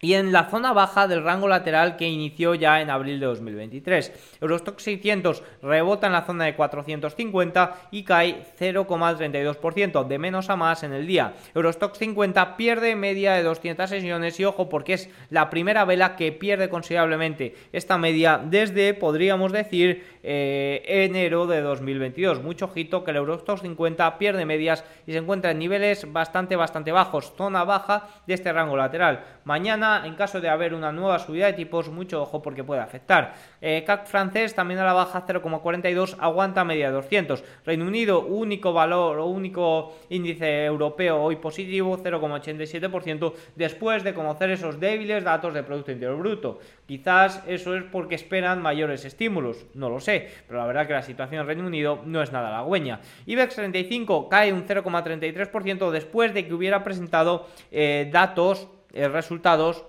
y 0.00 0.14
en 0.14 0.32
la 0.32 0.44
zona 0.44 0.72
baja 0.72 1.08
del 1.08 1.24
rango 1.24 1.48
lateral 1.48 1.96
que 1.96 2.08
inició 2.08 2.54
ya 2.54 2.80
en 2.80 2.90
abril 2.90 3.20
de 3.20 3.26
2023. 3.26 4.38
Eurostock 4.40 4.78
600 4.78 5.42
rebota 5.62 6.06
en 6.06 6.12
la 6.12 6.22
zona 6.22 6.44
de 6.44 6.54
450 6.54 7.88
y 7.90 8.04
cae 8.04 8.44
0,32% 8.58 10.06
de 10.06 10.18
menos 10.18 10.50
a 10.50 10.56
más 10.56 10.82
en 10.82 10.92
el 10.92 11.06
día. 11.06 11.34
Eurostock 11.54 11.96
50 11.96 12.56
pierde 12.56 12.94
media 12.96 13.34
de 13.34 13.42
200 13.42 13.90
sesiones 13.90 14.38
y 14.38 14.44
ojo 14.44 14.68
porque 14.68 14.94
es 14.94 15.10
la 15.30 15.50
primera 15.50 15.84
vela 15.84 16.16
que 16.16 16.32
pierde 16.32 16.68
considerablemente 16.68 17.56
esta 17.72 17.98
media 17.98 18.40
desde, 18.42 18.94
podríamos 18.94 19.52
decir, 19.52 20.18
eh, 20.22 20.82
enero 20.86 21.46
de 21.46 21.60
2022. 21.60 22.42
Mucho 22.42 22.66
ojito 22.66 23.04
que 23.04 23.10
el 23.10 23.16
Eurostock 23.16 23.60
50 23.60 24.18
pierde 24.18 24.44
medias 24.44 24.84
y 25.06 25.12
se 25.12 25.18
encuentra 25.18 25.50
en 25.50 25.58
niveles 25.58 26.12
bastante, 26.12 26.56
bastante 26.56 26.92
bajos, 26.92 27.32
zona 27.36 27.64
baja 27.64 28.08
de 28.26 28.34
este 28.34 28.52
rango 28.52 28.76
lateral. 28.76 29.24
Mañana, 29.44 29.87
en 30.04 30.14
caso 30.14 30.40
de 30.40 30.48
haber 30.48 30.74
una 30.74 30.92
nueva 30.92 31.18
subida 31.18 31.46
de 31.46 31.52
tipos, 31.52 31.88
mucho 31.88 32.22
ojo 32.22 32.42
porque 32.42 32.64
puede 32.64 32.80
afectar. 32.80 33.34
Eh, 33.60 33.84
CAC 33.86 34.06
francés 34.06 34.54
también 34.54 34.80
a 34.80 34.84
la 34.84 34.92
baja 34.92 35.24
0,42, 35.26 36.16
aguanta 36.18 36.64
media 36.64 36.90
200. 36.90 37.42
Reino 37.64 37.86
Unido, 37.86 38.20
único 38.26 38.72
valor 38.72 39.18
o 39.18 39.26
único 39.26 39.96
índice 40.10 40.64
europeo 40.64 41.22
hoy 41.22 41.36
positivo, 41.36 41.98
0,87%, 41.98 43.32
después 43.56 44.04
de 44.04 44.14
conocer 44.14 44.50
esos 44.50 44.78
débiles 44.80 45.24
datos 45.24 45.54
de 45.54 45.62
Producto 45.62 45.92
Interior 45.92 46.18
Bruto. 46.18 46.60
Quizás 46.86 47.42
eso 47.46 47.76
es 47.76 47.84
porque 47.84 48.14
esperan 48.14 48.62
mayores 48.62 49.04
estímulos, 49.04 49.66
no 49.74 49.90
lo 49.90 50.00
sé, 50.00 50.28
pero 50.46 50.58
la 50.58 50.66
verdad 50.66 50.86
que 50.86 50.94
la 50.94 51.02
situación 51.02 51.42
en 51.42 51.46
Reino 51.46 51.66
Unido 51.66 52.00
no 52.04 52.22
es 52.22 52.32
nada 52.32 52.48
halagüeña. 52.48 53.00
IBEX 53.26 53.56
35 53.56 54.28
cae 54.28 54.52
un 54.52 54.66
0,33% 54.66 55.90
después 55.90 56.32
de 56.34 56.46
que 56.46 56.54
hubiera 56.54 56.82
presentado 56.84 57.46
eh, 57.70 58.08
datos, 58.12 58.68
resultados 58.92 59.84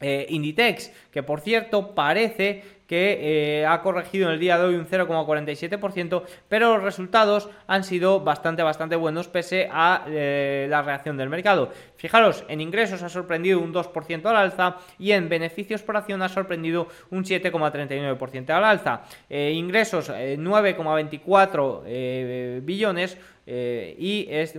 eh, 0.00 0.26
Inditex, 0.30 0.90
que 1.12 1.22
por 1.22 1.40
cierto 1.40 1.94
parece 1.94 2.82
que 2.92 3.62
eh, 3.62 3.66
ha 3.66 3.80
corregido 3.80 4.26
en 4.26 4.34
el 4.34 4.38
día 4.38 4.58
de 4.58 4.66
hoy 4.66 4.74
un 4.74 4.86
0,47%, 4.86 6.24
pero 6.46 6.74
los 6.74 6.82
resultados 6.82 7.48
han 7.66 7.84
sido 7.84 8.20
bastante, 8.20 8.62
bastante 8.62 8.96
buenos 8.96 9.28
pese 9.28 9.66
a 9.72 10.04
eh, 10.08 10.66
la 10.68 10.82
reacción 10.82 11.16
del 11.16 11.30
mercado. 11.30 11.70
Fijaros, 11.96 12.44
en 12.48 12.60
ingresos 12.60 13.02
ha 13.02 13.08
sorprendido 13.08 13.60
un 13.60 13.72
2% 13.72 14.26
al 14.26 14.36
alza 14.36 14.76
y 14.98 15.12
en 15.12 15.30
beneficios 15.30 15.80
por 15.80 15.96
acción 15.96 16.20
ha 16.20 16.28
sorprendido 16.28 16.86
un 17.08 17.24
7,39% 17.24 18.50
al 18.50 18.64
alza. 18.64 19.04
Eh, 19.30 19.52
ingresos 19.54 20.10
9,24 20.10 22.62
billones, 22.62 23.16
y 23.44 24.28
es 24.30 24.52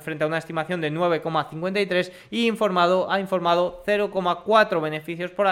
frente 0.00 0.24
a 0.24 0.26
una 0.26 0.38
estimación 0.38 0.80
de 0.80 0.90
9,53 0.90 2.10
y 2.30 2.46
informado 2.46 3.10
ha 3.10 3.20
informado 3.20 3.82
0,4 3.84 4.80
beneficios 4.80 5.30
por 5.30 5.46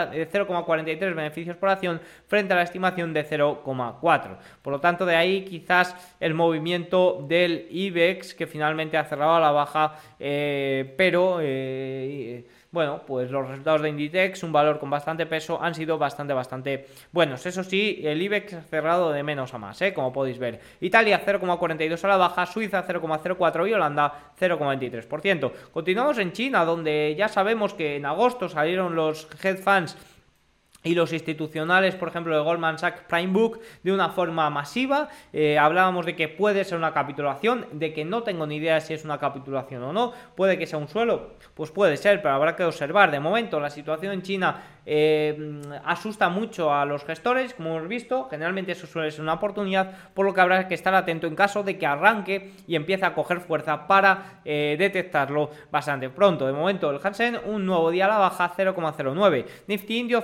0,43 0.49 1.15
beneficios 1.15 1.57
por 1.57 1.69
acción 1.69 2.01
frente 2.27 2.53
a 2.53 2.57
la 2.57 2.63
estimación 2.63 3.13
de 3.13 3.29
0,4. 3.29 4.37
Por 4.63 4.73
lo 4.73 4.81
tanto, 4.81 5.05
de 5.05 5.17
ahí 5.17 5.45
quizás 5.45 5.95
el 6.21 6.35
movimiento 6.35 7.25
del 7.29 7.67
IBEX 7.71 8.35
que 8.35 8.47
finalmente 8.47 8.97
ha 8.97 9.05
cerrado 9.05 9.35
a 9.35 9.41
la 9.41 9.51
baja, 9.51 9.95
eh, 10.19 10.95
pero... 10.97 11.39
Eh, 11.43 12.47
bueno, 12.71 13.01
pues 13.07 13.31
los 13.31 13.49
resultados 13.49 13.81
de 13.81 13.89
Inditex, 13.89 14.43
un 14.43 14.53
valor 14.53 14.79
con 14.79 14.91
bastante 14.91 15.25
peso, 15.25 15.59
han 15.63 15.75
sido 15.75 15.97
bastante, 15.97 16.35
bastante 16.35 16.87
buenos. 17.13 17.47
Eso 17.47 17.65
sí, 17.65 18.03
el 18.05 18.21
IBEX 18.21 18.55
ha 18.55 18.63
cerrado 18.63 19.11
de 19.11 19.23
menos 19.23 19.55
a 19.55 19.59
más, 19.59 19.81
¿eh? 19.81 19.95
como 19.95 20.13
podéis 20.13 20.39
ver. 20.39 20.61
Italia 20.81 21.23
0,42 21.25 22.05
a 22.05 22.09
la 22.09 22.17
baja, 22.19 22.45
Suiza 22.45 22.87
0,04 22.87 23.69
y 23.69 23.73
Holanda 23.73 24.33
0,23%. 24.39 25.51
Continuamos 25.73 26.19
en 26.19 26.33
China, 26.33 26.67
donde 26.67 27.15
ya 27.17 27.29
sabemos 27.29 27.73
que 27.73 27.97
en 27.97 28.05
agosto 28.05 28.51
salieron 28.51 28.95
los 28.95 29.29
head 29.43 29.59
funds 29.59 29.97
y 30.85 30.95
los 30.95 31.13
institucionales, 31.13 31.97
por 31.97 32.09
ejemplo, 32.09 32.35
de 32.37 32.43
Goldman 32.43 32.79
Sachs 32.79 33.03
Prime 33.09 33.33
Book, 33.33 33.61
de 33.83 33.93
una 33.93 34.11
forma 34.11 34.49
masiva. 34.49 35.09
Eh, 35.33 35.59
hablábamos 35.59 36.07
de 36.07 36.15
que 36.15 36.29
puede 36.29 36.65
ser 36.65 36.79
una 36.79 36.93
capitulación, 36.93 37.67
de 37.73 37.93
que 37.93 38.05
no 38.05 38.23
tengo 38.23 38.47
ni 38.47 38.57
idea 38.57 38.81
si 38.81 38.95
es 38.95 39.05
una 39.05 39.19
capitulación 39.19 39.83
o 39.83 39.93
no. 39.93 40.13
Puede 40.37 40.57
que 40.57 40.67
sea 40.67 40.79
un 40.79 40.89
suelo, 40.89 41.33
pues 41.55 41.73
puede 41.73 41.97
ser, 41.97 42.23
pero 42.23 42.35
habrá 42.35 42.55
que 42.55 42.65
observar. 42.65 43.11
De 43.11 43.19
momento, 43.19 43.59
la 43.59 43.71
situación 43.71 44.13
en 44.13 44.23
China 44.23 44.63
eh, 44.87 45.61
asusta 45.85 46.31
mucho 46.31 46.73
a 46.73 46.87
los 46.87 47.05
gestores, 47.05 47.53
como 47.53 47.77
hemos 47.77 47.89
visto, 47.89 48.27
generalmente 48.31 48.73
eso 48.73 48.87
suele 48.87 49.11
ser 49.11 49.21
una 49.21 49.35
oportunidad, 49.35 49.93
por 50.15 50.25
lo 50.25 50.33
que 50.33 50.41
habrá 50.41 50.67
que 50.67 50.75
estar 50.75 50.95
atento 50.95 51.27
en 51.27 51.35
caso 51.35 51.63
de 51.63 51.77
que 51.77 51.87
arranque 51.87 52.53
y 52.67 52.75
empiece 52.75 53.05
a 53.05 53.13
coger 53.13 53.41
fuerza 53.41 53.87
para 53.87 54.41
eh, 54.47 54.77
detectarlo 54.79 55.51
bastante 55.71 56.09
pronto. 56.09 56.47
De 56.47 56.55
momento 56.55 56.91
el 56.91 57.01
Hansen 57.03 57.39
un 57.45 57.67
nuevo 57.67 57.91
día 57.91 58.07
a 58.07 58.09
la 58.09 58.19
baja 58.19 58.51
0,09, 58.57 59.45
Nifty 59.67 59.99
Indio 59.99 60.23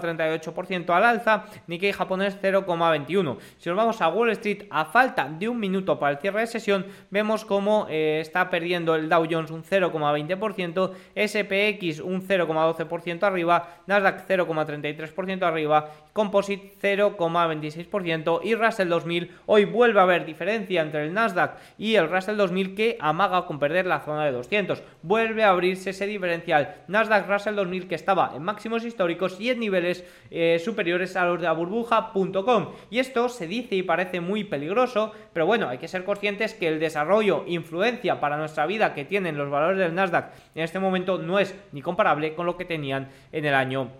0,38% 0.00 0.90
al 0.90 1.04
alza, 1.04 1.44
Nikkei 1.66 1.92
japonés 1.92 2.38
0,21. 2.40 3.36
Si 3.58 3.68
nos 3.68 3.76
vamos 3.76 4.00
a 4.00 4.08
Wall 4.08 4.30
Street 4.30 4.64
a 4.70 4.84
falta 4.84 5.28
de 5.28 5.48
un 5.48 5.58
minuto 5.58 5.98
para 5.98 6.12
el 6.12 6.18
cierre 6.18 6.40
de 6.40 6.46
sesión, 6.46 6.86
vemos 7.10 7.44
cómo 7.44 7.86
eh, 7.88 8.20
está 8.20 8.48
perdiendo 8.50 8.94
el 8.94 9.08
Dow 9.08 9.26
Jones 9.30 9.50
un 9.50 9.62
0,20%, 9.62 10.92
SPX 11.14 12.00
un 12.00 12.26
0,12% 12.26 13.22
arriba, 13.22 13.68
0,33% 13.86 15.42
arriba, 15.42 15.90
Composite 16.12 16.74
0,26% 16.82 18.40
y 18.44 18.54
Russell 18.54 18.88
2000 18.88 19.30
hoy 19.46 19.64
vuelve 19.64 20.00
a 20.00 20.02
haber 20.02 20.26
diferencia 20.26 20.82
entre 20.82 21.04
el 21.04 21.14
Nasdaq 21.14 21.56
y 21.78 21.94
el 21.94 22.10
Russell 22.10 22.36
2000 22.36 22.74
que 22.74 22.98
amaga 23.00 23.46
con 23.46 23.58
perder 23.58 23.86
la 23.86 24.00
zona 24.00 24.26
de 24.26 24.32
200. 24.32 24.82
Vuelve 25.02 25.44
a 25.44 25.50
abrirse 25.50 25.90
ese 25.90 26.06
diferencial 26.06 26.76
Nasdaq 26.88 27.28
Russell 27.28 27.54
2000 27.54 27.88
que 27.88 27.94
estaba 27.94 28.32
en 28.36 28.42
máximos 28.42 28.84
históricos 28.84 29.40
y 29.40 29.50
en 29.50 29.60
niveles 29.60 30.04
eh, 30.30 30.60
superiores 30.62 31.16
a 31.16 31.24
los 31.24 31.40
de 31.40 31.46
la 31.46 31.52
burbuja.com. 31.52 32.72
Y 32.90 32.98
esto 32.98 33.28
se 33.28 33.46
dice 33.46 33.76
y 33.76 33.82
parece 33.82 34.20
muy 34.20 34.44
peligroso, 34.44 35.12
pero 35.32 35.46
bueno, 35.46 35.68
hay 35.68 35.78
que 35.78 35.88
ser 35.88 36.04
conscientes 36.04 36.52
que 36.52 36.68
el 36.68 36.78
desarrollo, 36.78 37.44
influencia 37.46 38.20
para 38.20 38.36
nuestra 38.36 38.66
vida 38.66 38.92
que 38.92 39.04
tienen 39.04 39.38
los 39.38 39.50
valores 39.50 39.78
del 39.78 39.94
Nasdaq 39.94 40.32
en 40.54 40.62
este 40.62 40.78
momento 40.78 41.18
no 41.18 41.38
es 41.38 41.54
ni 41.72 41.80
comparable 41.80 42.34
con 42.34 42.46
lo 42.46 42.56
que 42.56 42.64
tenían 42.64 43.08
en 43.32 43.44
el 43.44 43.54
año 43.54 43.90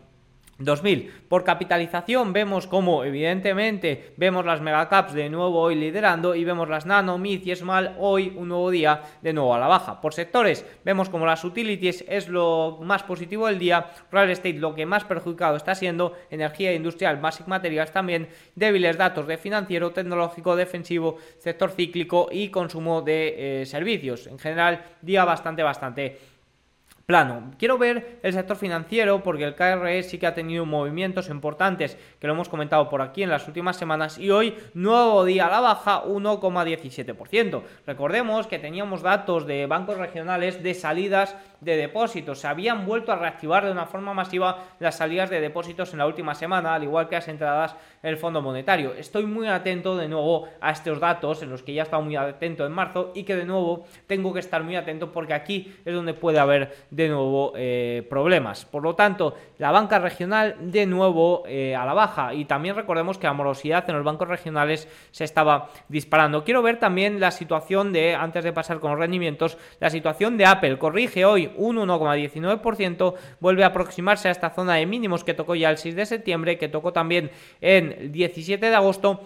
2000. 0.59 1.13
Por 1.29 1.45
capitalización 1.45 2.33
vemos 2.33 2.67
como 2.67 3.05
evidentemente 3.05 4.15
vemos 4.17 4.45
las 4.45 4.61
megacaps 4.61 5.13
de 5.13 5.29
nuevo 5.29 5.61
hoy 5.61 5.75
liderando 5.75 6.35
y 6.35 6.45
vemos 6.45 6.69
las 6.69 6.87
nano, 6.87 7.19
mid 7.19 7.45
y 7.45 7.55
small 7.57 7.97
hoy 7.99 8.33
un 8.37 8.49
nuevo 8.49 8.71
día 8.71 9.03
de 9.23 9.33
nuevo 9.33 9.55
a 9.55 9.59
la 9.59 9.67
baja. 9.67 10.01
Por 10.01 10.15
sectores 10.15 10.65
vemos 10.85 11.09
como 11.09 11.27
las 11.27 11.45
utilities 11.45 12.05
es 12.09 12.29
lo 12.29 12.79
más 12.83 13.03
positivo 13.03 13.47
del 13.47 13.59
día, 13.59 13.91
real 14.11 14.31
estate 14.31 14.55
lo 14.55 14.75
que 14.75 14.87
más 14.87 15.05
perjudicado 15.05 15.57
está 15.57 15.75
siendo, 15.75 16.15
energía 16.31 16.75
industrial, 16.75 17.19
basic 17.19 17.47
materials 17.47 17.91
también, 17.91 18.29
débiles 18.55 18.97
datos 18.97 19.27
de 19.27 19.39
financiero, 19.39 19.93
tecnológico, 19.93 20.57
defensivo, 20.57 21.19
sector 21.39 21.71
cíclico 21.71 22.29
y 22.31 22.49
consumo 22.49 23.03
de 23.03 23.63
eh, 23.63 23.67
servicios. 23.67 24.27
En 24.27 24.39
general 24.39 24.85
día 25.01 25.25
bastante 25.25 25.63
bastante 25.63 26.32
plano. 27.07 27.53
Quiero 27.59 27.79
ver 27.79 28.21
el 28.23 28.33
sector 28.33 28.57
financiero 28.57 29.23
porque 29.23 29.45
el 29.45 29.55
KRE 29.55 30.03
sí 30.03 30.19
que 30.19 30.27
ha 30.27 30.35
tenido 30.35 30.67
movimientos 30.67 31.29
importantes 31.29 31.99
que 32.19 32.27
lo 32.27 32.35
hemos 32.35 32.49
comentado 32.49 32.89
por 32.89 33.03
aquí 33.03 33.23
en 33.23 33.31
las 33.31 33.47
últimas 33.47 33.77
semanas 33.77 34.19
y 34.19 34.31
hoy 34.31 34.55
nuevo 34.75 35.25
día 35.25 35.47
a 35.47 35.51
la 35.51 35.61
baja 35.61 36.05
1,17%. 36.05 37.63
Recordemos 37.87 38.47
que 38.47 38.59
teníamos 38.59 39.03
datos 39.03 39.47
de 39.47 39.67
bancos 39.67 39.99
regionales 39.99 40.63
de 40.63 40.75
salidas 40.75 41.37
de 41.61 41.77
depósitos. 41.77 42.41
Se 42.41 42.49
habían 42.49 42.87
vuelto 42.87 43.13
a 43.13 43.17
reactivar 43.17 43.65
de 43.65 43.73
una 43.73 43.87
forma 43.87 44.15
masiva 44.15 44.65
las 44.81 44.97
salidas 44.97 45.31
de 45.31 45.41
depósitos 45.41 45.93
en 45.93 45.99
la 45.99 46.07
última 46.07 46.35
semana, 46.35 46.75
al 46.75 46.83
igual 46.83 47.09
que 47.09 47.15
las 47.17 47.29
entradas 47.29 47.77
el 48.03 48.17
Fondo 48.17 48.43
Monetario. 48.43 48.95
Estoy 48.95 49.27
muy 49.27 49.47
atento 49.47 49.97
de 49.97 50.09
nuevo 50.09 50.49
a 50.61 50.73
estos 50.73 50.99
datos 50.99 51.43
en 51.43 51.51
los 51.51 51.63
que 51.63 51.73
ya 51.73 51.85
estaba 51.85 52.03
muy 52.03 52.17
atento 52.17 52.67
en 52.67 52.73
marzo 52.73 53.13
y 53.15 53.23
que 53.23 53.37
de 53.37 53.45
nuevo 53.45 53.85
tengo 54.07 54.33
que 54.33 54.41
estar 54.41 54.63
muy 54.63 54.77
atento 54.77 55.13
porque 55.13 55.35
aquí 55.35 55.73
es 55.85 55.95
donde 55.95 56.15
puede 56.15 56.39
haber 56.39 56.75
de 56.93 57.09
nuevo 57.09 57.55
eh, 57.57 58.07
problemas. 58.09 58.67
Por 58.67 58.83
lo 58.83 58.95
tanto, 58.95 59.35
la 59.57 59.71
banca 59.71 59.99
regional 59.99 60.57
de 60.61 60.85
nuevo 60.85 61.43
eh, 61.47 61.75
a 61.75 61.87
la 61.87 61.95
baja 61.95 62.35
y 62.35 62.45
también 62.45 62.77
recordemos 62.77 63.17
que 63.17 63.27
la 63.27 63.33
morosidad 63.33 63.89
en 63.89 63.97
los 63.97 64.05
bancos 64.05 64.29
regionales 64.29 64.87
se 65.11 65.25
estaba 65.25 65.71
disparando. 65.89 66.45
Quiero 66.45 66.63
ver 66.63 66.79
también 66.79 67.19
la 67.19 67.31
situación 67.31 67.95
de, 67.95 68.15
antes 68.15 68.45
de 68.45 68.53
pasar 68.53 68.79
con 68.79 68.91
los 68.91 69.01
rendimientos, 69.01 69.57
la 69.81 69.89
situación 69.89 70.37
de 70.37 70.45
Apple. 70.45 70.79
Corrige 70.79 71.25
hoy 71.25 71.51
un 71.57 71.79
1,19%, 71.79 73.15
vuelve 73.41 73.65
a 73.65 73.69
aproximarse 73.69 74.29
a 74.29 74.33
esta 74.33 74.51
zona 74.51 74.75
de 74.75 74.85
mínimos 74.85 75.25
que 75.25 75.33
tocó 75.33 75.55
ya 75.55 75.71
el 75.71 75.79
6 75.79 75.97
de 75.97 76.05
septiembre, 76.05 76.59
que 76.59 76.69
tocó 76.69 76.93
también 76.93 77.31
en 77.63 77.93
el 77.93 78.13
17 78.13 78.67
de 78.69 78.75
agosto. 78.75 79.23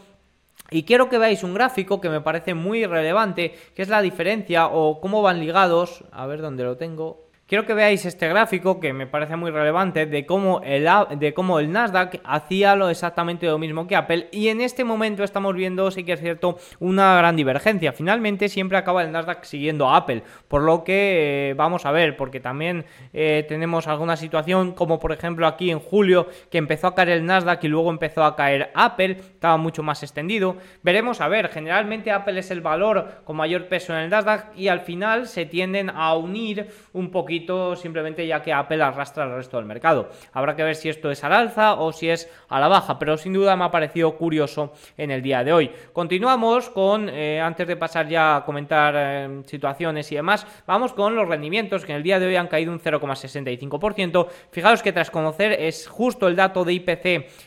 Y 0.70 0.84
quiero 0.84 1.08
que 1.08 1.18
veáis 1.18 1.42
un 1.42 1.54
gráfico 1.54 2.00
que 2.00 2.10
me 2.10 2.20
parece 2.20 2.54
muy 2.54 2.86
relevante, 2.86 3.54
que 3.74 3.82
es 3.82 3.88
la 3.88 4.02
diferencia 4.02 4.68
o 4.68 5.00
cómo 5.00 5.20
van 5.20 5.40
ligados. 5.40 6.04
A 6.12 6.26
ver 6.26 6.40
dónde 6.40 6.62
lo 6.62 6.76
tengo. 6.76 7.25
Quiero 7.48 7.64
que 7.64 7.74
veáis 7.74 8.04
este 8.04 8.26
gráfico 8.26 8.80
que 8.80 8.92
me 8.92 9.06
parece 9.06 9.36
muy 9.36 9.52
relevante 9.52 10.06
de 10.06 10.26
cómo 10.26 10.62
el, 10.64 10.88
de 11.16 11.32
cómo 11.32 11.60
el 11.60 11.70
Nasdaq 11.70 12.20
hacía 12.24 12.74
lo 12.74 12.88
exactamente 12.88 13.46
lo 13.46 13.56
mismo 13.56 13.86
que 13.86 13.94
Apple 13.94 14.28
y 14.32 14.48
en 14.48 14.60
este 14.60 14.82
momento 14.82 15.22
estamos 15.22 15.54
viendo, 15.54 15.88
sí 15.92 16.02
que 16.02 16.14
es 16.14 16.20
cierto, 16.20 16.58
una 16.80 17.16
gran 17.16 17.36
divergencia. 17.36 17.92
Finalmente 17.92 18.48
siempre 18.48 18.78
acaba 18.78 19.04
el 19.04 19.12
Nasdaq 19.12 19.44
siguiendo 19.44 19.88
a 19.88 19.98
Apple, 19.98 20.24
por 20.48 20.62
lo 20.62 20.82
que 20.82 21.50
eh, 21.50 21.54
vamos 21.54 21.86
a 21.86 21.92
ver, 21.92 22.16
porque 22.16 22.40
también 22.40 22.84
eh, 23.12 23.46
tenemos 23.48 23.86
alguna 23.86 24.16
situación 24.16 24.72
como 24.72 24.98
por 24.98 25.12
ejemplo 25.12 25.46
aquí 25.46 25.70
en 25.70 25.78
julio 25.78 26.26
que 26.50 26.58
empezó 26.58 26.88
a 26.88 26.96
caer 26.96 27.10
el 27.10 27.26
Nasdaq 27.26 27.62
y 27.62 27.68
luego 27.68 27.90
empezó 27.90 28.24
a 28.24 28.34
caer 28.34 28.72
Apple, 28.74 29.18
estaba 29.20 29.56
mucho 29.56 29.84
más 29.84 30.02
extendido. 30.02 30.56
Veremos 30.82 31.20
a 31.20 31.28
ver, 31.28 31.50
generalmente 31.50 32.10
Apple 32.10 32.40
es 32.40 32.50
el 32.50 32.60
valor 32.60 33.22
con 33.22 33.36
mayor 33.36 33.68
peso 33.68 33.92
en 33.92 34.00
el 34.00 34.10
Nasdaq 34.10 34.46
y 34.56 34.66
al 34.66 34.80
final 34.80 35.28
se 35.28 35.46
tienden 35.46 35.90
a 35.90 36.12
unir 36.16 36.72
un 36.92 37.12
poquito 37.12 37.35
simplemente 37.76 38.26
ya 38.26 38.42
que 38.42 38.52
Apple 38.52 38.82
arrastra 38.82 39.24
al 39.24 39.34
resto 39.34 39.56
del 39.56 39.66
mercado. 39.66 40.08
Habrá 40.32 40.56
que 40.56 40.62
ver 40.62 40.76
si 40.76 40.88
esto 40.88 41.10
es 41.10 41.22
al 41.24 41.32
alza 41.32 41.74
o 41.74 41.92
si 41.92 42.08
es 42.08 42.30
a 42.48 42.60
la 42.60 42.68
baja, 42.68 42.98
pero 42.98 43.18
sin 43.18 43.32
duda 43.32 43.56
me 43.56 43.64
ha 43.64 43.70
parecido 43.70 44.16
curioso 44.16 44.72
en 44.96 45.10
el 45.10 45.22
día 45.22 45.44
de 45.44 45.52
hoy. 45.52 45.70
Continuamos 45.92 46.70
con, 46.70 47.08
eh, 47.08 47.40
antes 47.40 47.66
de 47.66 47.76
pasar 47.76 48.08
ya 48.08 48.36
a 48.36 48.44
comentar 48.44 48.94
eh, 48.96 49.42
situaciones 49.46 50.10
y 50.12 50.16
demás, 50.16 50.46
vamos 50.66 50.92
con 50.92 51.14
los 51.14 51.28
rendimientos 51.28 51.84
que 51.84 51.92
en 51.92 51.98
el 51.98 52.02
día 52.02 52.18
de 52.18 52.26
hoy 52.26 52.36
han 52.36 52.48
caído 52.48 52.72
un 52.72 52.80
0,65%. 52.80 54.28
Fijaos 54.50 54.82
que 54.82 54.92
tras 54.92 55.10
conocer 55.10 55.52
es 55.52 55.86
justo 55.86 56.28
el 56.28 56.36
dato 56.36 56.64
de 56.64 56.72
IPC, 56.74 57.06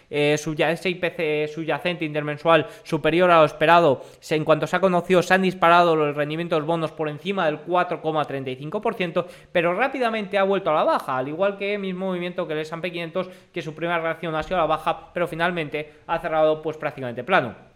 eh, 0.10 0.38
ese 0.38 0.90
IPC 0.90 1.54
subyacente 1.54 2.06
intermensual 2.06 2.68
superior 2.84 3.32
a 3.32 3.40
lo 3.40 3.46
esperado, 3.46 4.02
en 4.30 4.46
cuanto 4.46 4.68
se 4.68 4.76
ha 4.76 4.80
conocido 4.80 5.22
se 5.22 5.34
han 5.34 5.42
disparado 5.42 5.96
los 5.96 6.16
rendimientos 6.16 6.66
bonos 6.66 6.92
por 6.92 7.10
encima 7.10 7.46
del 7.46 7.60
4,35%, 7.66 9.26
pero 9.52 9.74
rápidamente 9.80 10.38
ha 10.38 10.44
vuelto 10.44 10.70
a 10.70 10.74
la 10.74 10.84
baja, 10.84 11.18
al 11.18 11.28
igual 11.28 11.58
que 11.58 11.74
el 11.74 11.80
mismo 11.80 12.08
movimiento 12.08 12.46
que 12.46 12.54
el 12.54 12.60
S&P 12.60 12.92
500, 12.92 13.30
que 13.52 13.62
su 13.62 13.74
primera 13.74 14.00
reacción 14.00 14.36
ha 14.36 14.44
sido 14.44 14.58
a 14.58 14.62
la 14.62 14.68
baja, 14.68 15.12
pero 15.14 15.28
finalmente 15.28 15.94
ha 16.06 16.20
cerrado 16.20 16.62
pues 16.62 16.78
prácticamente 16.78 17.24
plano 17.24 17.69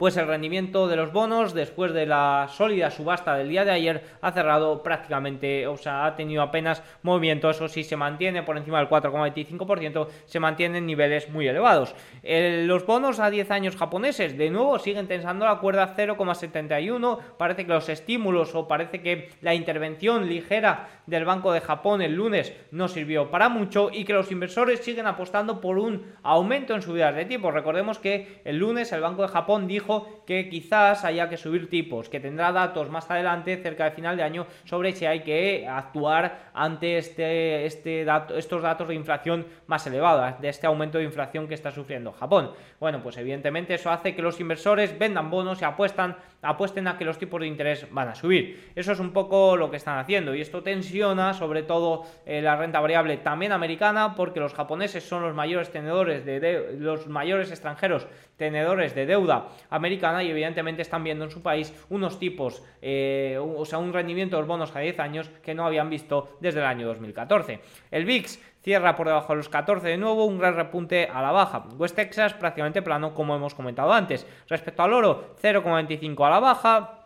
pues 0.00 0.16
el 0.16 0.26
rendimiento 0.26 0.88
de 0.88 0.96
los 0.96 1.12
bonos 1.12 1.52
después 1.52 1.92
de 1.92 2.06
la 2.06 2.48
sólida 2.50 2.90
subasta 2.90 3.34
del 3.34 3.50
día 3.50 3.66
de 3.66 3.72
ayer 3.72 4.02
ha 4.22 4.32
cerrado 4.32 4.82
prácticamente, 4.82 5.66
o 5.66 5.76
sea, 5.76 6.06
ha 6.06 6.16
tenido 6.16 6.40
apenas 6.40 6.82
movimiento, 7.02 7.50
eso 7.50 7.68
sí 7.68 7.84
se 7.84 7.98
mantiene 7.98 8.42
por 8.42 8.56
encima 8.56 8.78
del 8.78 8.88
4,25%, 8.88 10.08
se 10.24 10.40
mantienen 10.40 10.86
niveles 10.86 11.28
muy 11.28 11.46
elevados. 11.46 11.94
los 12.22 12.86
bonos 12.86 13.20
a 13.20 13.28
10 13.28 13.50
años 13.50 13.76
japoneses 13.76 14.38
de 14.38 14.48
nuevo 14.48 14.78
siguen 14.78 15.06
tensando 15.06 15.44
la 15.44 15.58
cuerda 15.58 15.94
0,71, 15.94 17.18
parece 17.36 17.66
que 17.66 17.72
los 17.74 17.90
estímulos 17.90 18.54
o 18.54 18.66
parece 18.66 19.02
que 19.02 19.28
la 19.42 19.54
intervención 19.54 20.26
ligera 20.30 20.88
del 21.04 21.26
Banco 21.26 21.52
de 21.52 21.60
Japón 21.60 22.00
el 22.00 22.14
lunes 22.14 22.54
no 22.70 22.88
sirvió 22.88 23.30
para 23.30 23.50
mucho 23.50 23.90
y 23.92 24.04
que 24.04 24.14
los 24.14 24.32
inversores 24.32 24.80
siguen 24.80 25.06
apostando 25.06 25.60
por 25.60 25.78
un 25.78 26.06
aumento 26.22 26.74
en 26.74 26.80
subidas 26.80 27.14
de 27.14 27.26
tipo. 27.26 27.50
Recordemos 27.50 27.98
que 27.98 28.40
el 28.46 28.56
lunes 28.56 28.92
el 28.92 29.02
Banco 29.02 29.22
de 29.22 29.28
Japón 29.28 29.66
dijo 29.66 29.89
que 30.26 30.48
quizás 30.48 31.04
haya 31.04 31.28
que 31.28 31.36
subir 31.36 31.68
tipos, 31.68 32.08
que 32.08 32.20
tendrá 32.20 32.52
datos 32.52 32.90
más 32.90 33.10
adelante, 33.10 33.56
cerca 33.62 33.84
del 33.84 33.92
final 33.92 34.16
de 34.16 34.22
año, 34.22 34.46
sobre 34.64 34.92
si 34.92 35.06
hay 35.06 35.20
que 35.20 35.66
actuar 35.68 36.50
ante 36.54 36.98
este, 36.98 37.66
este 37.66 38.04
dato, 38.04 38.36
estos 38.36 38.62
datos 38.62 38.88
de 38.88 38.94
inflación 38.94 39.46
más 39.66 39.86
elevados, 39.86 40.40
de 40.40 40.48
este 40.48 40.66
aumento 40.66 40.98
de 40.98 41.04
inflación 41.04 41.48
que 41.48 41.54
está 41.54 41.70
sufriendo 41.70 42.12
Japón. 42.12 42.52
Bueno, 42.78 43.02
pues 43.02 43.16
evidentemente 43.16 43.74
eso 43.74 43.90
hace 43.90 44.14
que 44.14 44.22
los 44.22 44.40
inversores 44.40 44.98
vendan 44.98 45.30
bonos 45.30 45.60
y 45.60 45.64
apuestan, 45.64 46.16
apuesten 46.42 46.88
a 46.88 46.96
que 46.96 47.04
los 47.04 47.18
tipos 47.18 47.40
de 47.40 47.46
interés 47.46 47.86
van 47.90 48.08
a 48.08 48.14
subir. 48.14 48.70
Eso 48.74 48.92
es 48.92 49.00
un 49.00 49.12
poco 49.12 49.56
lo 49.56 49.70
que 49.70 49.76
están 49.76 49.98
haciendo 49.98 50.34
y 50.34 50.40
esto 50.40 50.62
tensiona 50.62 51.34
sobre 51.34 51.62
todo 51.62 52.04
eh, 52.26 52.40
la 52.40 52.56
renta 52.56 52.80
variable 52.80 53.16
también 53.18 53.52
americana 53.52 54.14
porque 54.14 54.40
los 54.40 54.54
japoneses 54.54 55.04
son 55.04 55.22
los 55.22 55.34
mayores 55.34 55.70
tenedores 55.70 56.24
de 56.24 56.76
los 56.78 57.06
mayores 57.06 57.50
extranjeros 57.50 58.06
tenedores 58.40 58.94
de 58.94 59.04
deuda 59.04 59.48
americana 59.68 60.22
y 60.22 60.30
evidentemente 60.30 60.80
están 60.80 61.04
viendo 61.04 61.26
en 61.26 61.30
su 61.30 61.42
país 61.42 61.74
unos 61.90 62.18
tipos, 62.18 62.62
eh, 62.80 63.38
o 63.38 63.66
sea, 63.66 63.78
un 63.78 63.92
rendimiento 63.92 64.36
de 64.36 64.40
los 64.40 64.48
bonos 64.48 64.74
a 64.74 64.80
10 64.80 64.98
años 64.98 65.28
que 65.42 65.54
no 65.54 65.66
habían 65.66 65.90
visto 65.90 66.38
desde 66.40 66.60
el 66.60 66.66
año 66.66 66.86
2014. 66.86 67.60
El 67.90 68.06
VIX 68.06 68.40
cierra 68.62 68.96
por 68.96 69.06
debajo 69.06 69.32
de 69.32 69.38
los 69.38 69.48
14 69.48 69.88
de 69.88 69.96
nuevo, 69.96 70.24
un 70.24 70.38
gran 70.38 70.54
repunte 70.54 71.08
a 71.12 71.22
la 71.22 71.32
baja. 71.32 71.64
West 71.78 71.96
Texas 71.96 72.34
prácticamente 72.34 72.82
plano 72.82 73.14
como 73.14 73.34
hemos 73.34 73.54
comentado 73.54 73.92
antes. 73.92 74.26
Respecto 74.48 74.82
al 74.82 74.92
oro, 74.92 75.34
0,25 75.42 76.26
a 76.26 76.30
la 76.30 76.40
baja, 76.40 76.99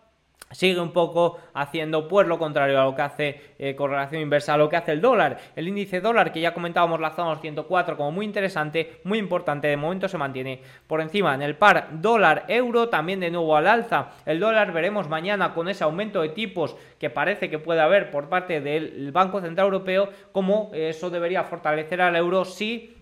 sigue 0.54 0.80
un 0.80 0.92
poco 0.92 1.38
haciendo 1.52 2.08
pues 2.08 2.26
lo 2.26 2.38
contrario 2.38 2.80
a 2.80 2.84
lo 2.84 2.94
que 2.94 3.02
hace 3.02 3.40
eh, 3.58 3.74
correlación 3.74 4.22
inversa 4.22 4.54
a 4.54 4.56
lo 4.56 4.68
que 4.68 4.76
hace 4.76 4.92
el 4.92 5.00
dólar. 5.00 5.38
El 5.56 5.68
índice 5.68 6.00
dólar 6.00 6.32
que 6.32 6.40
ya 6.40 6.54
comentábamos 6.54 7.00
la 7.00 7.10
zona 7.10 7.38
104 7.40 7.96
como 7.96 8.12
muy 8.12 8.24
interesante, 8.24 9.00
muy 9.04 9.18
importante, 9.18 9.68
de 9.68 9.76
momento 9.76 10.08
se 10.08 10.18
mantiene 10.18 10.62
por 10.86 11.00
encima. 11.00 11.34
En 11.34 11.42
el 11.42 11.56
par 11.56 11.88
dólar 12.00 12.44
euro 12.48 12.88
también 12.88 13.20
de 13.20 13.30
nuevo 13.30 13.56
al 13.56 13.66
alza. 13.66 14.12
El 14.24 14.40
dólar 14.40 14.72
veremos 14.72 15.08
mañana 15.08 15.52
con 15.54 15.68
ese 15.68 15.84
aumento 15.84 16.22
de 16.22 16.30
tipos 16.30 16.76
que 16.98 17.10
parece 17.10 17.50
que 17.50 17.58
puede 17.58 17.80
haber 17.80 18.10
por 18.10 18.28
parte 18.28 18.60
del 18.60 19.10
Banco 19.12 19.40
Central 19.40 19.66
Europeo, 19.66 20.10
como 20.32 20.70
eso 20.72 21.10
debería 21.10 21.44
fortalecer 21.44 22.00
al 22.00 22.16
euro 22.16 22.44
si 22.44 22.94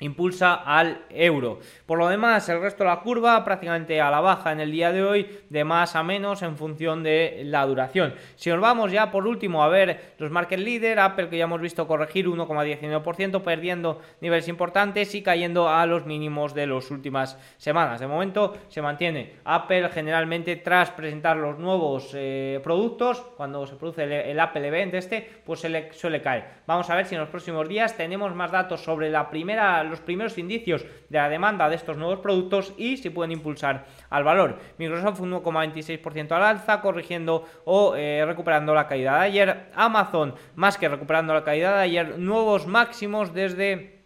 impulsa 0.00 0.54
al 0.54 1.02
euro. 1.10 1.60
Por 1.86 1.98
lo 1.98 2.08
demás, 2.08 2.48
el 2.48 2.60
resto 2.60 2.84
de 2.84 2.90
la 2.90 3.00
curva 3.00 3.44
prácticamente 3.44 4.00
a 4.00 4.10
la 4.10 4.20
baja 4.20 4.52
en 4.52 4.60
el 4.60 4.70
día 4.70 4.92
de 4.92 5.02
hoy, 5.02 5.40
de 5.48 5.64
más 5.64 5.96
a 5.96 6.02
menos 6.02 6.42
en 6.42 6.56
función 6.56 7.02
de 7.02 7.42
la 7.44 7.66
duración. 7.66 8.14
Si 8.36 8.50
nos 8.50 8.60
vamos 8.60 8.92
ya 8.92 9.10
por 9.10 9.26
último 9.26 9.62
a 9.62 9.68
ver 9.68 10.14
los 10.18 10.30
market 10.30 10.60
leader, 10.60 11.00
Apple 11.00 11.28
que 11.28 11.38
ya 11.38 11.44
hemos 11.44 11.60
visto 11.60 11.86
corregir 11.86 12.26
1,19%, 12.26 13.42
perdiendo 13.42 14.00
niveles 14.20 14.48
importantes 14.48 15.14
y 15.14 15.22
cayendo 15.22 15.68
a 15.68 15.84
los 15.86 16.06
mínimos 16.06 16.54
de 16.54 16.66
las 16.66 16.90
últimas 16.90 17.38
semanas. 17.56 18.00
De 18.00 18.06
momento 18.06 18.56
se 18.68 18.82
mantiene 18.82 19.34
Apple 19.44 19.88
generalmente 19.90 20.56
tras 20.56 20.90
presentar 20.90 21.36
los 21.36 21.58
nuevos 21.58 22.10
eh, 22.14 22.60
productos, 22.62 23.20
cuando 23.36 23.66
se 23.66 23.76
produce 23.76 24.30
el, 24.30 24.38
Apple 24.38 24.66
Event 24.66 24.94
este, 24.94 25.28
pues 25.44 25.60
se 25.60 25.68
le 25.68 25.92
suele 25.92 26.22
caer. 26.22 26.44
Vamos 26.66 26.88
a 26.90 26.94
ver 26.94 27.06
si 27.06 27.14
en 27.14 27.20
los 27.20 27.30
próximos 27.30 27.68
días 27.68 27.96
tenemos 27.96 28.34
más 28.34 28.52
datos 28.52 28.80
sobre 28.80 29.10
la 29.10 29.28
primera 29.30 29.82
los 29.88 30.00
primeros 30.00 30.38
indicios 30.38 30.84
de 31.08 31.18
la 31.18 31.28
demanda 31.28 31.68
de 31.68 31.76
estos 31.76 31.96
nuevos 31.96 32.20
productos 32.20 32.72
y 32.76 32.96
si 32.96 33.10
pueden 33.10 33.32
impulsar 33.32 33.86
al 34.10 34.24
valor. 34.24 34.58
Microsoft 34.78 35.20
un 35.20 35.32
1,26% 35.32 36.32
al 36.32 36.42
alza, 36.42 36.80
corrigiendo 36.80 37.44
o 37.64 37.94
eh, 37.96 38.24
recuperando 38.26 38.74
la 38.74 38.86
caída 38.86 39.18
de 39.18 39.26
ayer. 39.26 39.70
Amazon, 39.74 40.34
más 40.54 40.78
que 40.78 40.88
recuperando 40.88 41.34
la 41.34 41.44
caída 41.44 41.76
de 41.76 41.82
ayer, 41.82 42.18
nuevos 42.18 42.66
máximos 42.66 43.32
desde 43.32 43.98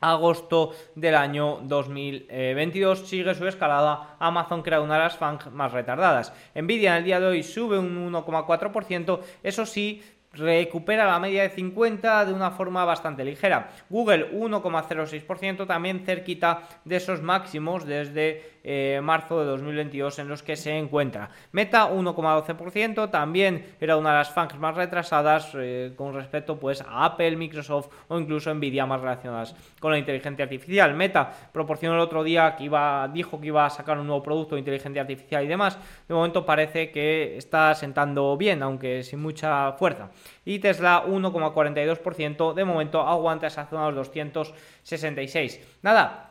agosto 0.00 0.72
del 0.94 1.14
año 1.14 1.58
2022. 1.62 3.08
Sigue 3.08 3.34
su 3.34 3.46
escalada. 3.46 4.16
Amazon 4.18 4.62
crea 4.62 4.80
una 4.80 4.94
de 4.94 5.00
las 5.00 5.16
FANG 5.16 5.50
más 5.52 5.72
retardadas. 5.72 6.32
Nvidia 6.54 6.92
en 6.92 6.98
el 6.98 7.04
día 7.04 7.20
de 7.20 7.26
hoy 7.26 7.42
sube 7.42 7.78
un 7.78 8.12
1,4%. 8.12 9.20
Eso 9.42 9.66
sí, 9.66 10.02
recupera 10.32 11.06
la 11.06 11.18
media 11.18 11.42
de 11.42 11.50
50 11.50 12.26
de 12.26 12.32
una 12.32 12.50
forma 12.50 12.84
bastante 12.84 13.24
ligera. 13.24 13.70
Google 13.88 14.32
1,06%, 14.32 15.66
también 15.66 16.04
cerquita 16.04 16.68
de 16.84 16.96
esos 16.96 17.22
máximos 17.22 17.86
desde 17.86 18.57
eh, 18.70 19.00
marzo 19.02 19.40
de 19.40 19.46
2022 19.46 20.18
en 20.18 20.28
los 20.28 20.42
que 20.42 20.54
se 20.54 20.76
encuentra. 20.76 21.30
Meta 21.52 21.90
1,12%, 21.90 23.10
también 23.10 23.64
era 23.80 23.96
una 23.96 24.10
de 24.10 24.16
las 24.18 24.30
FANGs 24.30 24.58
más 24.58 24.76
retrasadas 24.76 25.52
eh, 25.54 25.94
con 25.96 26.12
respecto 26.12 26.58
pues, 26.58 26.82
a 26.82 27.06
Apple, 27.06 27.34
Microsoft 27.36 27.88
o 28.08 28.18
incluso 28.18 28.52
Nvidia 28.52 28.84
más 28.84 29.00
relacionadas 29.00 29.56
con 29.80 29.92
la 29.92 29.98
inteligencia 29.98 30.44
artificial. 30.44 30.92
Meta 30.92 31.32
proporcionó 31.50 31.94
el 31.94 32.00
otro 32.00 32.22
día 32.22 32.56
que 32.56 32.64
iba, 32.64 33.08
dijo 33.10 33.40
que 33.40 33.46
iba 33.46 33.64
a 33.64 33.70
sacar 33.70 33.98
un 33.98 34.06
nuevo 34.06 34.22
producto 34.22 34.54
de 34.54 34.58
inteligencia 34.58 35.00
artificial 35.00 35.42
y 35.42 35.48
demás. 35.48 35.78
De 36.06 36.14
momento 36.14 36.44
parece 36.44 36.90
que 36.90 37.38
está 37.38 37.74
sentando 37.74 38.36
bien, 38.36 38.62
aunque 38.62 39.02
sin 39.02 39.20
mucha 39.20 39.72
fuerza. 39.72 40.10
Y 40.44 40.58
Tesla 40.58 41.04
1,42%, 41.06 42.52
de 42.52 42.64
momento 42.66 43.00
aguanta 43.00 43.46
esa 43.46 43.64
zona 43.64 43.86
de 43.86 43.92
los 43.92 44.08
266. 44.08 45.78
Nada, 45.80 46.27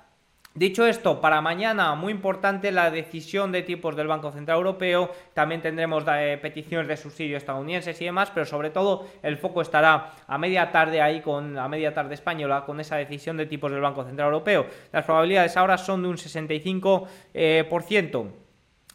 Dicho 0.57 0.87
esto, 0.87 1.21
para 1.21 1.39
mañana 1.39 1.93
muy 1.93 2.11
importante 2.11 2.71
la 2.71 2.89
decisión 2.89 3.51
de 3.51 3.61
tipos 3.61 3.95
del 3.95 4.07
Banco 4.07 4.31
Central 4.31 4.57
Europeo, 4.57 5.11
también 5.35 5.61
tendremos 5.61 6.03
eh, 6.11 6.39
peticiones 6.41 6.87
de 6.87 6.97
subsidios 6.97 7.43
estadounidenses 7.43 8.01
y 8.01 8.05
demás, 8.05 8.31
pero 8.33 8.43
sobre 8.47 8.71
todo 8.71 9.05
el 9.21 9.37
foco 9.37 9.61
estará 9.61 10.15
a 10.25 10.37
media 10.39 10.71
tarde 10.71 10.99
ahí 10.99 11.21
con 11.21 11.59
a 11.59 11.67
media 11.67 11.93
tarde 11.93 12.15
española 12.15 12.65
con 12.65 12.79
esa 12.79 12.95
decisión 12.95 13.37
de 13.37 13.45
tipos 13.45 13.71
del 13.71 13.81
Banco 13.81 14.03
Central 14.03 14.29
Europeo. 14.29 14.65
Las 14.91 15.05
probabilidades 15.05 15.55
ahora 15.57 15.77
son 15.77 16.01
de 16.01 16.09
un 16.09 16.17
65%. 16.17 17.07
Eh. 17.35 18.46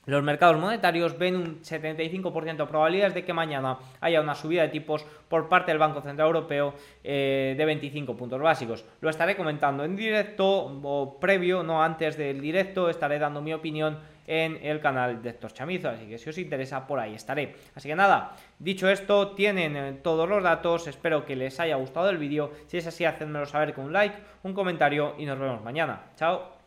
Los 0.05 0.24
mercados 0.24 0.59
monetarios 0.59 1.16
ven 1.16 1.36
un 1.36 1.61
75% 1.61 2.57
de 2.57 2.66
probabilidades 2.66 3.14
de 3.14 3.24
que 3.24 3.32
mañana 3.32 3.78
haya 4.00 4.20
una 4.20 4.34
subida 4.34 4.62
de 4.62 4.68
tipos 4.68 5.07
por 5.28 5.48
parte 5.48 5.70
del 5.70 5.78
Banco 5.78 6.00
Central 6.00 6.26
Europeo 6.26 6.74
eh, 7.05 7.55
de 7.57 7.64
25 7.64 8.16
puntos 8.16 8.40
básicos. 8.40 8.84
Lo 9.00 9.11
estaré 9.11 9.36
comentando 9.36 9.84
en 9.84 9.94
directo 9.94 10.48
o 10.82 11.20
previo, 11.20 11.62
no 11.62 11.84
antes 11.84 12.16
del 12.16 12.40
directo, 12.40 12.90
estaré 12.90 13.20
dando 13.20 13.40
mi 13.40 13.55
opinión 13.55 14.00
en 14.26 14.59
el 14.62 14.80
canal 14.80 15.22
de 15.22 15.30
Héctor 15.30 15.53
Chamizo, 15.53 15.90
así 15.90 16.07
que 16.07 16.18
si 16.18 16.30
os 16.30 16.38
interesa 16.38 16.84
por 16.86 16.98
ahí 16.98 17.14
estaré. 17.14 17.55
Así 17.76 17.88
que 17.88 17.94
nada, 17.94 18.36
dicho 18.59 18.88
esto, 18.88 19.32
tienen 19.32 19.76
eh, 19.76 19.92
todos 20.03 20.28
los 20.28 20.42
datos, 20.42 20.88
espero 20.88 21.24
que 21.24 21.36
les 21.36 21.61
haya 21.61 21.76
gustado 21.76 22.11
el 22.11 22.18
vídeo, 22.18 22.50
si 22.66 22.78
es 22.78 22.86
así, 22.88 23.05
hacedmelo 23.05 23.46
saber 23.46 23.72
con 23.72 23.84
un 23.84 23.92
like, 23.92 24.16
un 24.42 24.53
comentario 24.53 25.14
y 25.18 25.26
nos 25.26 25.38
vemos 25.38 25.62
mañana. 25.62 26.07
Chao. 26.16 26.51